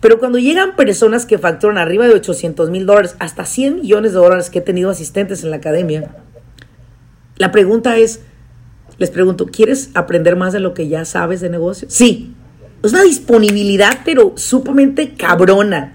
Pero 0.00 0.18
cuando 0.18 0.38
llegan 0.38 0.76
personas 0.76 1.24
que 1.24 1.38
facturan 1.38 1.78
arriba 1.78 2.06
de 2.06 2.12
800 2.12 2.68
mil 2.68 2.84
dólares, 2.84 3.16
hasta 3.18 3.46
100 3.46 3.76
millones 3.76 4.12
de 4.12 4.18
dólares 4.18 4.50
que 4.50 4.58
he 4.58 4.60
tenido 4.60 4.90
asistentes 4.90 5.42
en 5.42 5.48
la 5.48 5.56
academia, 5.56 6.10
la 7.36 7.50
pregunta 7.50 7.96
es, 7.96 8.20
les 8.98 9.08
pregunto, 9.08 9.46
¿quieres 9.46 9.88
aprender 9.94 10.36
más 10.36 10.52
de 10.52 10.60
lo 10.60 10.74
que 10.74 10.86
ya 10.86 11.06
sabes 11.06 11.40
de 11.40 11.48
negocio? 11.48 11.88
Sí. 11.88 12.34
Es 12.82 12.92
una 12.92 13.04
disponibilidad, 13.04 14.00
pero 14.04 14.34
sumamente 14.36 15.14
cabrona. 15.14 15.94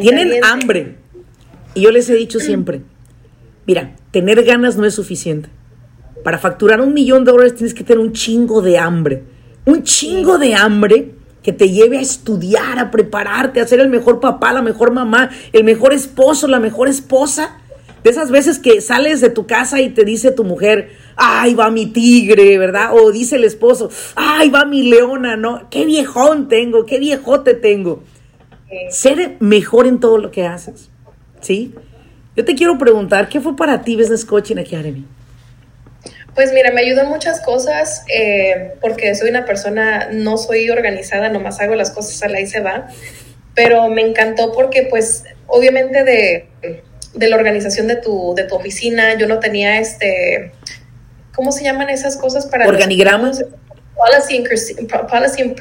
Tienen 0.00 0.44
hambre. 0.44 0.96
Y 1.74 1.82
yo 1.82 1.92
les 1.92 2.10
he 2.10 2.16
dicho 2.16 2.40
siempre, 2.40 2.80
mira, 3.68 3.94
tener 4.10 4.42
ganas 4.44 4.76
no 4.76 4.86
es 4.86 4.94
suficiente. 4.94 5.50
Para 6.24 6.38
facturar 6.38 6.80
un 6.80 6.94
millón 6.94 7.24
de 7.24 7.32
dólares 7.32 7.54
tienes 7.54 7.74
que 7.74 7.84
tener 7.84 8.00
un 8.00 8.12
chingo 8.12 8.62
de 8.62 8.78
hambre. 8.78 9.22
Un 9.66 9.82
chingo 9.82 10.38
de 10.38 10.54
hambre 10.54 11.12
que 11.42 11.52
te 11.52 11.70
lleve 11.70 11.98
a 11.98 12.00
estudiar, 12.00 12.78
a 12.78 12.90
prepararte, 12.90 13.60
a 13.60 13.66
ser 13.66 13.80
el 13.80 13.90
mejor 13.90 14.20
papá, 14.20 14.54
la 14.54 14.62
mejor 14.62 14.92
mamá, 14.92 15.30
el 15.52 15.64
mejor 15.64 15.92
esposo, 15.92 16.48
la 16.48 16.58
mejor 16.58 16.88
esposa. 16.88 17.58
De 18.02 18.10
esas 18.10 18.30
veces 18.30 18.58
que 18.58 18.80
sales 18.80 19.20
de 19.20 19.28
tu 19.28 19.46
casa 19.46 19.82
y 19.82 19.90
te 19.90 20.04
dice 20.04 20.30
tu 20.30 20.44
mujer, 20.44 20.90
ay, 21.16 21.54
va 21.54 21.70
mi 21.70 21.86
tigre, 21.86 22.56
¿verdad? 22.56 22.92
O 22.94 23.12
dice 23.12 23.36
el 23.36 23.44
esposo, 23.44 23.90
ay, 24.14 24.48
va 24.48 24.64
mi 24.64 24.82
leona, 24.82 25.36
¿no? 25.36 25.68
Qué 25.68 25.84
viejón 25.84 26.48
tengo, 26.48 26.86
qué 26.86 26.98
viejote 26.98 27.52
tengo. 27.52 28.02
Ser 28.90 29.36
mejor 29.40 29.86
en 29.86 30.00
todo 30.00 30.16
lo 30.16 30.30
que 30.30 30.46
haces, 30.46 30.90
¿sí? 31.40 31.74
Yo 32.38 32.44
te 32.44 32.54
quiero 32.54 32.78
preguntar, 32.78 33.28
¿qué 33.28 33.40
fue 33.40 33.56
para 33.56 33.82
ti 33.82 33.96
Business 33.96 34.24
Coaching 34.24 34.58
Academy? 34.58 35.04
Pues 36.36 36.52
mira, 36.52 36.70
me 36.70 36.82
ayudó 36.82 37.04
muchas 37.04 37.40
cosas 37.40 38.04
eh, 38.14 38.74
porque 38.80 39.16
soy 39.16 39.30
una 39.30 39.44
persona, 39.44 40.10
no 40.12 40.38
soy 40.38 40.70
organizada, 40.70 41.30
nomás 41.30 41.58
hago 41.58 41.74
las 41.74 41.90
cosas 41.90 42.22
a 42.22 42.28
la 42.28 42.40
y 42.40 42.46
se 42.46 42.60
va, 42.60 42.86
pero 43.56 43.88
me 43.88 44.02
encantó 44.02 44.52
porque 44.52 44.86
pues 44.88 45.24
obviamente 45.48 46.04
de, 46.04 46.48
de 47.12 47.28
la 47.28 47.34
organización 47.34 47.88
de 47.88 47.96
tu, 47.96 48.34
de 48.36 48.44
tu 48.44 48.54
oficina, 48.54 49.18
yo 49.18 49.26
no 49.26 49.40
tenía 49.40 49.80
este, 49.80 50.52
¿cómo 51.34 51.50
se 51.50 51.64
llaman 51.64 51.90
esas 51.90 52.16
cosas 52.16 52.46
para... 52.46 52.68
Organigramas. 52.68 53.44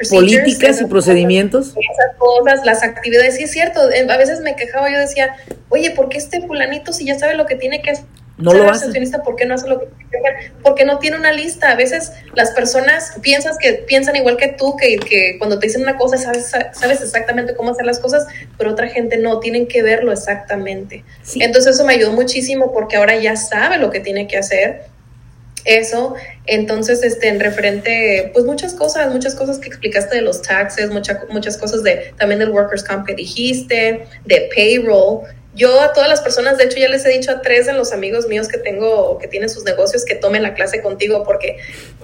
Políticas 0.10 0.82
y 0.82 0.86
procedimientos. 0.86 1.70
Esas 1.70 2.16
cosas, 2.18 2.66
las 2.66 2.84
actividades, 2.84 3.36
sí 3.36 3.44
es 3.44 3.52
cierto, 3.52 3.82
a 3.82 4.18
veces 4.18 4.42
me 4.42 4.56
quejaba, 4.56 4.92
yo 4.92 5.00
decía, 5.00 5.36
oye, 5.70 5.92
¿por 5.92 6.10
qué 6.10 6.18
este 6.18 6.42
fulanito 6.46 6.94
si 6.94 7.06
ya 7.06 7.18
sabe 7.18 7.36
lo 7.36 7.46
que 7.46 7.56
tiene 7.56 7.82
que 7.82 7.92
hacer? 7.92 8.06
no 8.38 8.54
lo 8.54 8.70
hace. 8.70 8.88
¿Por 9.24 9.36
qué 9.36 9.46
no 9.46 9.56
hace 9.56 9.68
lo 9.68 9.80
que 9.80 9.88
Porque 10.62 10.86
no 10.86 11.00
tiene 11.00 11.18
una 11.18 11.32
lista. 11.32 11.72
A 11.72 11.76
veces 11.76 12.12
las 12.36 12.52
personas 12.52 13.14
piensas 13.22 13.58
que 13.58 13.74
piensan 13.74 14.16
igual 14.16 14.38
que 14.38 14.50
tú, 14.50 14.76
que, 14.78 14.98
que 14.98 15.38
cuando 15.38 15.60
te 15.60 15.68
dicen 15.68 15.82
una 15.82 15.98
cosa 15.98 16.18
sabes, 16.18 16.52
sabes 16.74 17.02
exactamente 17.02 17.56
cómo 17.56 17.72
hacer 17.72 17.86
las 17.86 18.00
cosas, 18.00 18.28
pero 18.58 18.72
otra 18.72 18.88
gente 18.88 19.18
no, 19.18 19.40
tienen 19.40 19.68
que 19.68 19.82
verlo 19.82 20.12
exactamente. 20.12 21.04
Entonces 21.36 21.76
eso 21.76 21.86
me 21.86 21.94
ayudó 21.94 22.14
muchísimo 22.14 22.72
porque 22.72 22.98
ahora 22.98 23.16
ya 23.20 23.36
sabe 23.36 23.78
lo 23.78 23.90
que 23.90 24.00
tiene 24.00 24.28
que 24.28 24.38
hacer. 24.38 24.84
Eso, 25.68 26.16
entonces, 26.46 27.04
este, 27.04 27.28
en 27.28 27.42
referente, 27.42 28.32
pues 28.34 28.46
muchas 28.46 28.74
cosas, 28.74 29.12
muchas 29.12 29.36
cosas 29.36 29.60
que 29.60 29.68
explicaste 29.68 30.16
de 30.16 30.22
los 30.22 30.42
taxes, 30.42 30.90
muchas 30.90 31.18
muchas 31.30 31.58
cosas 31.58 31.84
de 31.84 32.14
también 32.18 32.40
del 32.40 32.52
workers 32.52 32.86
comp 32.86 33.06
que 33.06 33.14
dijiste, 33.14 34.08
de 34.24 34.50
payroll, 34.56 35.28
yo 35.58 35.82
a 35.82 35.92
todas 35.92 36.08
las 36.08 36.22
personas, 36.22 36.58
de 36.58 36.66
hecho 36.66 36.78
ya 36.78 36.88
les 36.88 37.04
he 37.04 37.10
dicho 37.10 37.32
a 37.32 37.42
tres 37.42 37.66
de 37.66 37.74
los 37.74 37.92
amigos 37.92 38.28
míos 38.28 38.48
que 38.48 38.60
tengo, 38.60 39.18
que 39.18 39.28
tienen 39.28 39.50
sus 39.50 39.66
negocios, 39.66 40.06
que 40.06 40.16
tomen 40.16 40.42
la 40.42 40.54
clase 40.54 40.82
contigo, 40.82 41.24
porque 41.26 41.58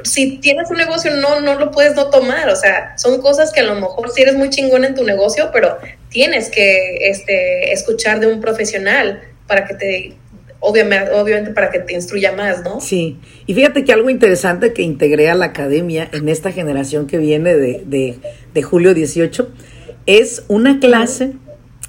si 0.03 0.39
tienes 0.39 0.69
un 0.69 0.77
negocio 0.77 1.15
no, 1.15 1.39
no 1.39 1.57
lo 1.57 1.71
puedes 1.71 1.95
no 1.95 2.09
tomar, 2.09 2.49
o 2.49 2.57
sea, 2.57 2.97
son 2.97 3.21
cosas 3.21 3.53
que 3.53 3.61
a 3.61 3.63
lo 3.63 3.75
mejor 3.75 4.11
si 4.11 4.23
eres 4.23 4.35
muy 4.35 4.49
chingón 4.49 4.83
en 4.83 4.95
tu 4.95 5.05
negocio, 5.05 5.51
pero 5.53 5.77
tienes 6.09 6.49
que 6.49 6.97
este, 7.09 7.71
escuchar 7.71 8.19
de 8.19 8.27
un 8.27 8.41
profesional 8.41 9.21
para 9.47 9.65
que 9.65 9.73
te, 9.75 10.17
obviamente, 10.63 11.11
obviamente 11.11 11.51
para 11.51 11.69
que 11.69 11.79
te 11.79 11.93
instruya 11.93 12.31
más, 12.31 12.63
¿no? 12.63 12.79
Sí, 12.79 13.19
y 13.45 13.53
fíjate 13.53 13.83
que 13.83 13.91
algo 13.91 14.09
interesante 14.09 14.73
que 14.73 14.81
integré 14.81 15.29
a 15.29 15.35
la 15.35 15.45
academia 15.45 16.09
en 16.13 16.29
esta 16.29 16.51
generación 16.51 17.05
que 17.05 17.17
viene 17.17 17.53
de, 17.53 17.83
de, 17.85 18.17
de 18.53 18.63
julio 18.63 18.93
18 18.93 19.49
es 20.05 20.45
una 20.47 20.79
clase 20.79 21.33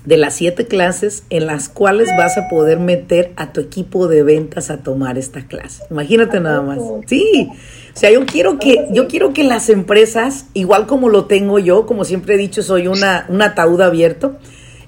de 0.04 0.16
las 0.16 0.34
siete 0.34 0.66
clases 0.66 1.24
en 1.30 1.46
las 1.46 1.68
cuales 1.68 2.08
vas 2.18 2.36
a 2.36 2.48
poder 2.48 2.78
meter 2.78 3.32
a 3.36 3.52
tu 3.52 3.60
equipo 3.60 4.06
de 4.06 4.22
ventas 4.22 4.70
a 4.70 4.78
tomar 4.78 5.16
esta 5.16 5.46
clase. 5.46 5.82
Imagínate 5.90 6.40
nada 6.40 6.60
más. 6.60 6.78
Sí. 7.06 7.48
O 7.94 7.96
sea, 7.96 8.10
yo 8.10 8.26
quiero 8.26 8.58
que, 8.58 8.88
yo 8.90 9.08
quiero 9.08 9.32
que 9.32 9.44
las 9.44 9.70
empresas, 9.70 10.46
igual 10.52 10.86
como 10.86 11.08
lo 11.08 11.24
tengo 11.26 11.58
yo, 11.58 11.86
como 11.86 12.04
siempre 12.04 12.34
he 12.34 12.38
dicho, 12.38 12.62
soy 12.62 12.86
una, 12.88 13.24
un 13.28 13.40
ataúd 13.40 13.80
abierto. 13.80 14.36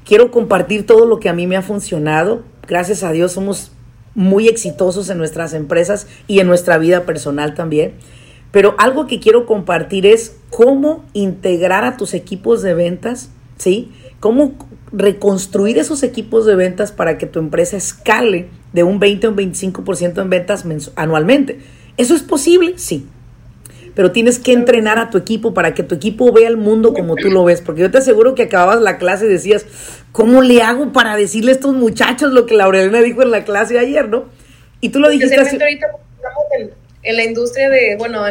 Quiero 0.04 0.30
compartir 0.30 0.84
todo 0.84 1.06
lo 1.06 1.18
que 1.18 1.28
a 1.28 1.32
mí 1.32 1.46
me 1.46 1.56
ha 1.56 1.62
funcionado. 1.62 2.42
Gracias 2.66 3.02
a 3.02 3.12
Dios 3.12 3.32
somos 3.32 3.72
muy 4.16 4.48
exitosos 4.48 5.08
en 5.10 5.18
nuestras 5.18 5.54
empresas 5.54 6.08
y 6.26 6.40
en 6.40 6.48
nuestra 6.48 6.78
vida 6.78 7.04
personal 7.04 7.54
también. 7.54 7.92
Pero 8.50 8.74
algo 8.78 9.06
que 9.06 9.20
quiero 9.20 9.46
compartir 9.46 10.06
es 10.06 10.36
cómo 10.50 11.04
integrar 11.12 11.84
a 11.84 11.96
tus 11.96 12.14
equipos 12.14 12.62
de 12.62 12.74
ventas, 12.74 13.28
¿sí? 13.58 13.92
Cómo 14.18 14.54
reconstruir 14.90 15.78
esos 15.78 16.02
equipos 16.02 16.46
de 16.46 16.56
ventas 16.56 16.90
para 16.90 17.18
que 17.18 17.26
tu 17.26 17.38
empresa 17.38 17.76
escale 17.76 18.48
de 18.72 18.82
un 18.82 18.98
20 18.98 19.26
a 19.26 19.30
un 19.30 19.36
25% 19.36 20.22
en 20.22 20.30
ventas 20.30 20.64
anualmente. 20.96 21.60
¿Eso 21.98 22.14
es 22.14 22.22
posible? 22.22 22.74
Sí. 22.76 23.06
Pero 23.96 24.12
tienes 24.12 24.38
que 24.38 24.52
entrenar 24.52 25.00
a 25.00 25.10
tu 25.10 25.18
equipo 25.18 25.54
para 25.54 25.74
que 25.74 25.82
tu 25.82 25.96
equipo 25.96 26.32
vea 26.32 26.46
el 26.46 26.56
mundo 26.56 26.94
como 26.94 27.16
tú 27.16 27.30
lo 27.30 27.42
ves. 27.42 27.60
Porque 27.62 27.80
yo 27.80 27.90
te 27.90 27.98
aseguro 27.98 28.36
que 28.36 28.44
acababas 28.44 28.80
la 28.80 28.98
clase 28.98 29.26
y 29.26 29.28
decías, 29.28 29.66
¿cómo 30.12 30.42
le 30.42 30.62
hago 30.62 30.92
para 30.92 31.16
decirle 31.16 31.50
a 31.50 31.54
estos 31.54 31.74
muchachos 31.74 32.30
lo 32.32 32.46
que 32.46 32.54
Laurelena 32.54 33.00
dijo 33.00 33.22
en 33.22 33.32
la 33.32 33.44
clase 33.44 33.78
ayer, 33.78 34.08
no? 34.08 34.28
Y 34.80 34.90
tú 34.90 35.00
lo 35.00 35.08
dijiste. 35.08 35.34
Así. 35.34 35.58
ahorita 35.60 35.86
estamos 36.14 36.44
en, 36.60 36.70
en, 37.02 37.16
la 37.16 37.24
industria 37.24 37.70
de, 37.70 37.96
bueno, 37.96 38.22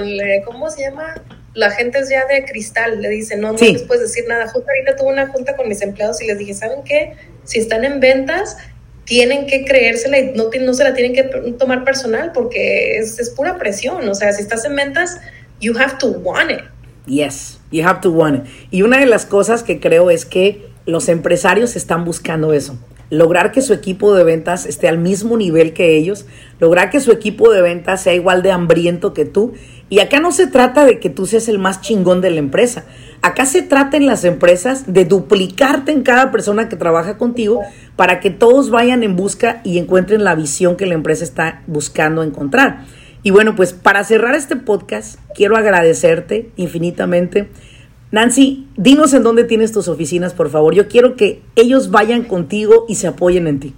¿cómo 0.45 0.69
se 0.69 0.83
llama? 0.83 1.15
la 1.55 1.71
gente 1.71 1.99
es 1.99 2.09
ya 2.09 2.25
de 2.25 2.43
cristal, 2.45 3.01
le 3.01 3.09
dicen, 3.09 3.39
no, 3.39 3.53
no 3.53 3.57
les 3.57 3.83
puedes 3.83 4.03
decir 4.03 4.25
nada. 4.27 4.47
Justo 4.47 4.69
ahorita 4.69 4.97
tuve 4.97 5.13
una 5.13 5.27
junta 5.27 5.55
con 5.55 5.67
mis 5.67 5.81
empleados 5.81 6.21
y 6.21 6.27
les 6.27 6.37
dije, 6.37 6.53
¿saben 6.53 6.83
qué? 6.83 7.13
Si 7.45 7.59
están 7.59 7.85
en 7.85 7.99
ventas, 8.01 8.57
tienen 9.05 9.47
que 9.47 9.63
creérsela 9.63 10.19
y 10.19 10.33
no, 10.33 10.49
no 10.49 10.73
se 10.73 10.83
la 10.83 10.93
tienen 10.93 11.13
que 11.13 11.23
tomar 11.53 11.85
personal 11.85 12.31
porque 12.33 12.97
es, 12.97 13.19
es 13.19 13.29
pura 13.29 13.57
presión. 13.57 14.07
O 14.07 14.15
sea, 14.15 14.33
si 14.33 14.41
estás 14.41 14.65
en 14.65 14.75
ventas, 14.75 15.17
you 15.59 15.77
have 15.77 15.97
to 15.99 16.07
want 16.07 16.51
it. 16.51 16.63
Yes, 17.05 17.59
you 17.71 17.85
have 17.85 18.01
to 18.01 18.11
want 18.11 18.37
it. 18.37 18.51
Y 18.71 18.81
una 18.81 18.99
de 18.99 19.05
las 19.05 19.25
cosas 19.25 19.63
que 19.63 19.79
creo 19.79 20.09
es 20.09 20.25
que 20.25 20.69
los 20.85 21.09
empresarios 21.09 21.75
están 21.75 22.05
buscando 22.05 22.53
eso 22.53 22.77
lograr 23.09 23.51
que 23.51 23.61
su 23.61 23.73
equipo 23.73 24.13
de 24.15 24.23
ventas 24.23 24.65
esté 24.65 24.87
al 24.87 24.97
mismo 24.97 25.37
nivel 25.37 25.73
que 25.73 25.95
ellos, 25.95 26.25
lograr 26.59 26.89
que 26.89 26.99
su 26.99 27.11
equipo 27.11 27.51
de 27.51 27.61
ventas 27.61 28.01
sea 28.01 28.13
igual 28.13 28.41
de 28.41 28.51
hambriento 28.51 29.13
que 29.13 29.25
tú. 29.25 29.53
Y 29.87 29.99
acá 29.99 30.19
no 30.19 30.31
se 30.31 30.47
trata 30.47 30.83
de 30.83 30.99
que 30.99 31.11
tú 31.11 31.27
seas 31.27 31.47
el 31.47 31.59
más 31.59 31.81
chingón 31.81 32.19
de 32.19 32.31
la 32.31 32.39
empresa. 32.39 32.85
Acá 33.21 33.45
se 33.45 33.61
trata 33.61 33.97
en 33.97 34.07
las 34.07 34.23
empresas 34.23 34.91
de 34.91 35.05
duplicarte 35.05 35.91
en 35.91 36.01
cada 36.01 36.31
persona 36.31 36.69
que 36.69 36.75
trabaja 36.75 37.17
contigo 37.17 37.61
para 37.95 38.19
que 38.19 38.31
todos 38.31 38.71
vayan 38.71 39.03
en 39.03 39.15
busca 39.15 39.61
y 39.63 39.77
encuentren 39.77 40.23
la 40.23 40.33
visión 40.33 40.75
que 40.75 40.87
la 40.87 40.95
empresa 40.95 41.23
está 41.23 41.61
buscando 41.67 42.23
encontrar. 42.23 42.85
Y 43.25 43.31
bueno, 43.31 43.55
pues 43.55 43.73
para 43.73 44.03
cerrar 44.03 44.35
este 44.35 44.55
podcast, 44.55 45.19
quiero 45.33 45.57
agradecerte 45.57 46.51
infinitamente 46.57 47.49
Nancy, 48.11 48.67
dinos 48.77 49.15
en 49.15 49.23
dónde 49.23 49.45
tienes 49.45 49.71
tus 49.71 49.87
oficinas, 49.87 50.33
por 50.33 50.51
favor. 50.51 50.75
Yo 50.75 50.87
quiero 50.87 51.15
que 51.15 51.41
ellos 51.55 51.89
vayan 51.89 52.23
contigo 52.23 52.85
y 52.87 52.95
se 52.95 53.07
apoyen 53.07 53.47
en 53.47 53.59
ti. 53.59 53.73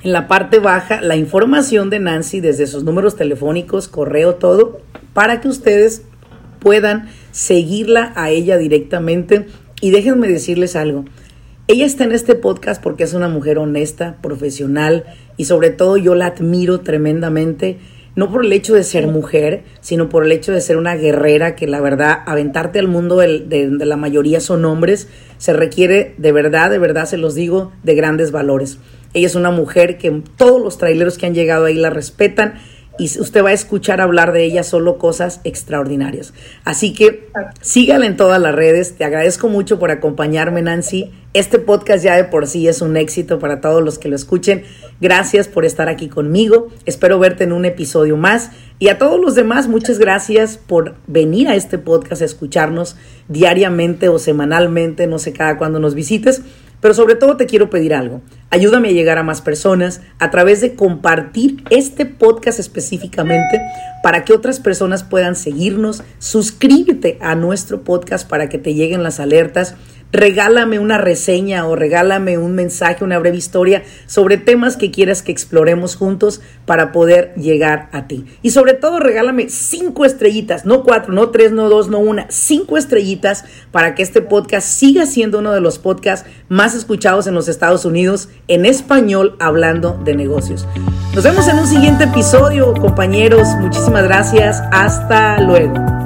en 0.02 0.12
la 0.12 0.28
parte 0.28 0.58
baja 0.58 1.00
la 1.00 1.16
información 1.16 1.90
de 1.90 2.00
Nancy 2.00 2.40
desde 2.40 2.66
sus 2.66 2.84
números 2.84 3.16
telefónicos, 3.16 3.88
correo, 3.88 4.34
todo, 4.34 4.80
para 5.14 5.40
que 5.40 5.48
ustedes 5.48 6.02
puedan 6.58 7.08
seguirla 7.32 8.12
a 8.16 8.30
ella 8.30 8.58
directamente. 8.58 9.46
Y 9.80 9.90
déjenme 9.90 10.28
decirles 10.28 10.76
algo. 10.76 11.04
Ella 11.68 11.84
está 11.84 12.04
en 12.04 12.12
este 12.12 12.34
podcast 12.34 12.82
porque 12.82 13.04
es 13.04 13.14
una 13.14 13.28
mujer 13.28 13.58
honesta, 13.58 14.18
profesional 14.22 15.04
y 15.36 15.46
sobre 15.46 15.70
todo 15.70 15.96
yo 15.96 16.14
la 16.14 16.26
admiro 16.26 16.80
tremendamente, 16.80 17.78
no 18.14 18.30
por 18.30 18.44
el 18.44 18.52
hecho 18.52 18.74
de 18.74 18.84
ser 18.84 19.08
mujer, 19.08 19.64
sino 19.80 20.08
por 20.08 20.24
el 20.24 20.30
hecho 20.30 20.52
de 20.52 20.60
ser 20.60 20.76
una 20.76 20.94
guerrera 20.94 21.56
que 21.56 21.66
la 21.66 21.80
verdad, 21.80 22.20
aventarte 22.24 22.78
al 22.78 22.86
mundo 22.86 23.16
de, 23.16 23.40
de 23.48 23.84
la 23.84 23.96
mayoría 23.96 24.38
son 24.40 24.64
hombres, 24.64 25.08
se 25.38 25.52
requiere 25.52 26.14
de 26.18 26.30
verdad, 26.30 26.70
de 26.70 26.78
verdad 26.78 27.06
se 27.06 27.18
los 27.18 27.34
digo, 27.34 27.72
de 27.82 27.96
grandes 27.96 28.30
valores. 28.30 28.78
Ella 29.16 29.28
es 29.28 29.34
una 29.34 29.50
mujer 29.50 29.96
que 29.96 30.22
todos 30.36 30.60
los 30.62 30.76
traileros 30.76 31.16
que 31.16 31.24
han 31.24 31.32
llegado 31.32 31.64
ahí 31.64 31.74
la 31.74 31.88
respetan 31.88 32.60
y 32.98 33.04
usted 33.18 33.42
va 33.42 33.48
a 33.48 33.54
escuchar 33.54 34.02
hablar 34.02 34.32
de 34.32 34.44
ella 34.44 34.62
solo 34.62 34.98
cosas 34.98 35.40
extraordinarias. 35.44 36.34
Así 36.64 36.92
que 36.92 37.28
sígala 37.62 38.04
en 38.04 38.18
todas 38.18 38.42
las 38.42 38.54
redes. 38.54 38.94
Te 38.96 39.04
agradezco 39.04 39.48
mucho 39.48 39.78
por 39.78 39.90
acompañarme, 39.90 40.60
Nancy. 40.60 41.12
Este 41.32 41.58
podcast 41.58 42.04
ya 42.04 42.14
de 42.14 42.24
por 42.24 42.46
sí 42.46 42.68
es 42.68 42.82
un 42.82 42.98
éxito 42.98 43.38
para 43.38 43.62
todos 43.62 43.82
los 43.82 43.98
que 43.98 44.08
lo 44.08 44.16
escuchen. 44.16 44.64
Gracias 45.00 45.48
por 45.48 45.64
estar 45.64 45.88
aquí 45.88 46.08
conmigo. 46.08 46.68
Espero 46.84 47.18
verte 47.18 47.44
en 47.44 47.52
un 47.52 47.64
episodio 47.64 48.18
más. 48.18 48.50
Y 48.78 48.88
a 48.88 48.98
todos 48.98 49.18
los 49.18 49.34
demás, 49.34 49.66
muchas 49.66 49.98
gracias 49.98 50.58
por 50.58 50.94
venir 51.06 51.48
a 51.48 51.54
este 51.54 51.78
podcast 51.78 52.20
a 52.20 52.26
escucharnos 52.26 52.96
diariamente 53.28 54.10
o 54.10 54.18
semanalmente, 54.18 55.06
no 55.06 55.18
sé 55.18 55.32
cada 55.32 55.56
cuándo 55.56 55.80
nos 55.80 55.94
visites. 55.94 56.42
Pero 56.80 56.94
sobre 56.94 57.14
todo 57.14 57.36
te 57.36 57.46
quiero 57.46 57.70
pedir 57.70 57.94
algo. 57.94 58.22
Ayúdame 58.50 58.88
a 58.88 58.92
llegar 58.92 59.18
a 59.18 59.22
más 59.22 59.42
personas 59.42 60.00
a 60.18 60.30
través 60.30 60.60
de 60.60 60.74
compartir 60.74 61.64
este 61.70 62.06
podcast 62.06 62.60
específicamente 62.60 63.60
para 64.02 64.24
que 64.24 64.32
otras 64.32 64.60
personas 64.60 65.02
puedan 65.02 65.36
seguirnos. 65.36 66.02
Suscríbete 66.18 67.18
a 67.20 67.34
nuestro 67.34 67.82
podcast 67.82 68.28
para 68.28 68.48
que 68.48 68.58
te 68.58 68.74
lleguen 68.74 69.02
las 69.02 69.20
alertas 69.20 69.74
regálame 70.16 70.78
una 70.78 70.98
reseña 70.98 71.66
o 71.66 71.76
regálame 71.76 72.38
un 72.38 72.54
mensaje, 72.54 73.04
una 73.04 73.18
breve 73.18 73.36
historia 73.36 73.82
sobre 74.06 74.38
temas 74.38 74.76
que 74.76 74.90
quieras 74.90 75.22
que 75.22 75.32
exploremos 75.32 75.96
juntos 75.96 76.40
para 76.64 76.90
poder 76.90 77.34
llegar 77.36 77.88
a 77.92 78.06
ti. 78.06 78.24
Y 78.42 78.50
sobre 78.50 78.74
todo 78.74 78.98
regálame 78.98 79.48
cinco 79.48 80.04
estrellitas, 80.04 80.64
no 80.64 80.82
cuatro, 80.82 81.12
no 81.12 81.30
tres, 81.30 81.52
no 81.52 81.68
dos, 81.68 81.88
no 81.88 81.98
una, 81.98 82.26
cinco 82.30 82.76
estrellitas 82.76 83.44
para 83.70 83.94
que 83.94 84.02
este 84.02 84.22
podcast 84.22 84.66
siga 84.66 85.06
siendo 85.06 85.38
uno 85.38 85.52
de 85.52 85.60
los 85.60 85.78
podcasts 85.78 86.28
más 86.48 86.74
escuchados 86.74 87.26
en 87.26 87.34
los 87.34 87.48
Estados 87.48 87.84
Unidos 87.84 88.28
en 88.48 88.66
español 88.66 89.36
hablando 89.38 90.00
de 90.04 90.14
negocios. 90.14 90.66
Nos 91.14 91.24
vemos 91.24 91.48
en 91.48 91.58
un 91.58 91.66
siguiente 91.66 92.04
episodio, 92.04 92.74
compañeros. 92.74 93.48
Muchísimas 93.60 94.04
gracias. 94.04 94.62
Hasta 94.70 95.40
luego. 95.40 96.05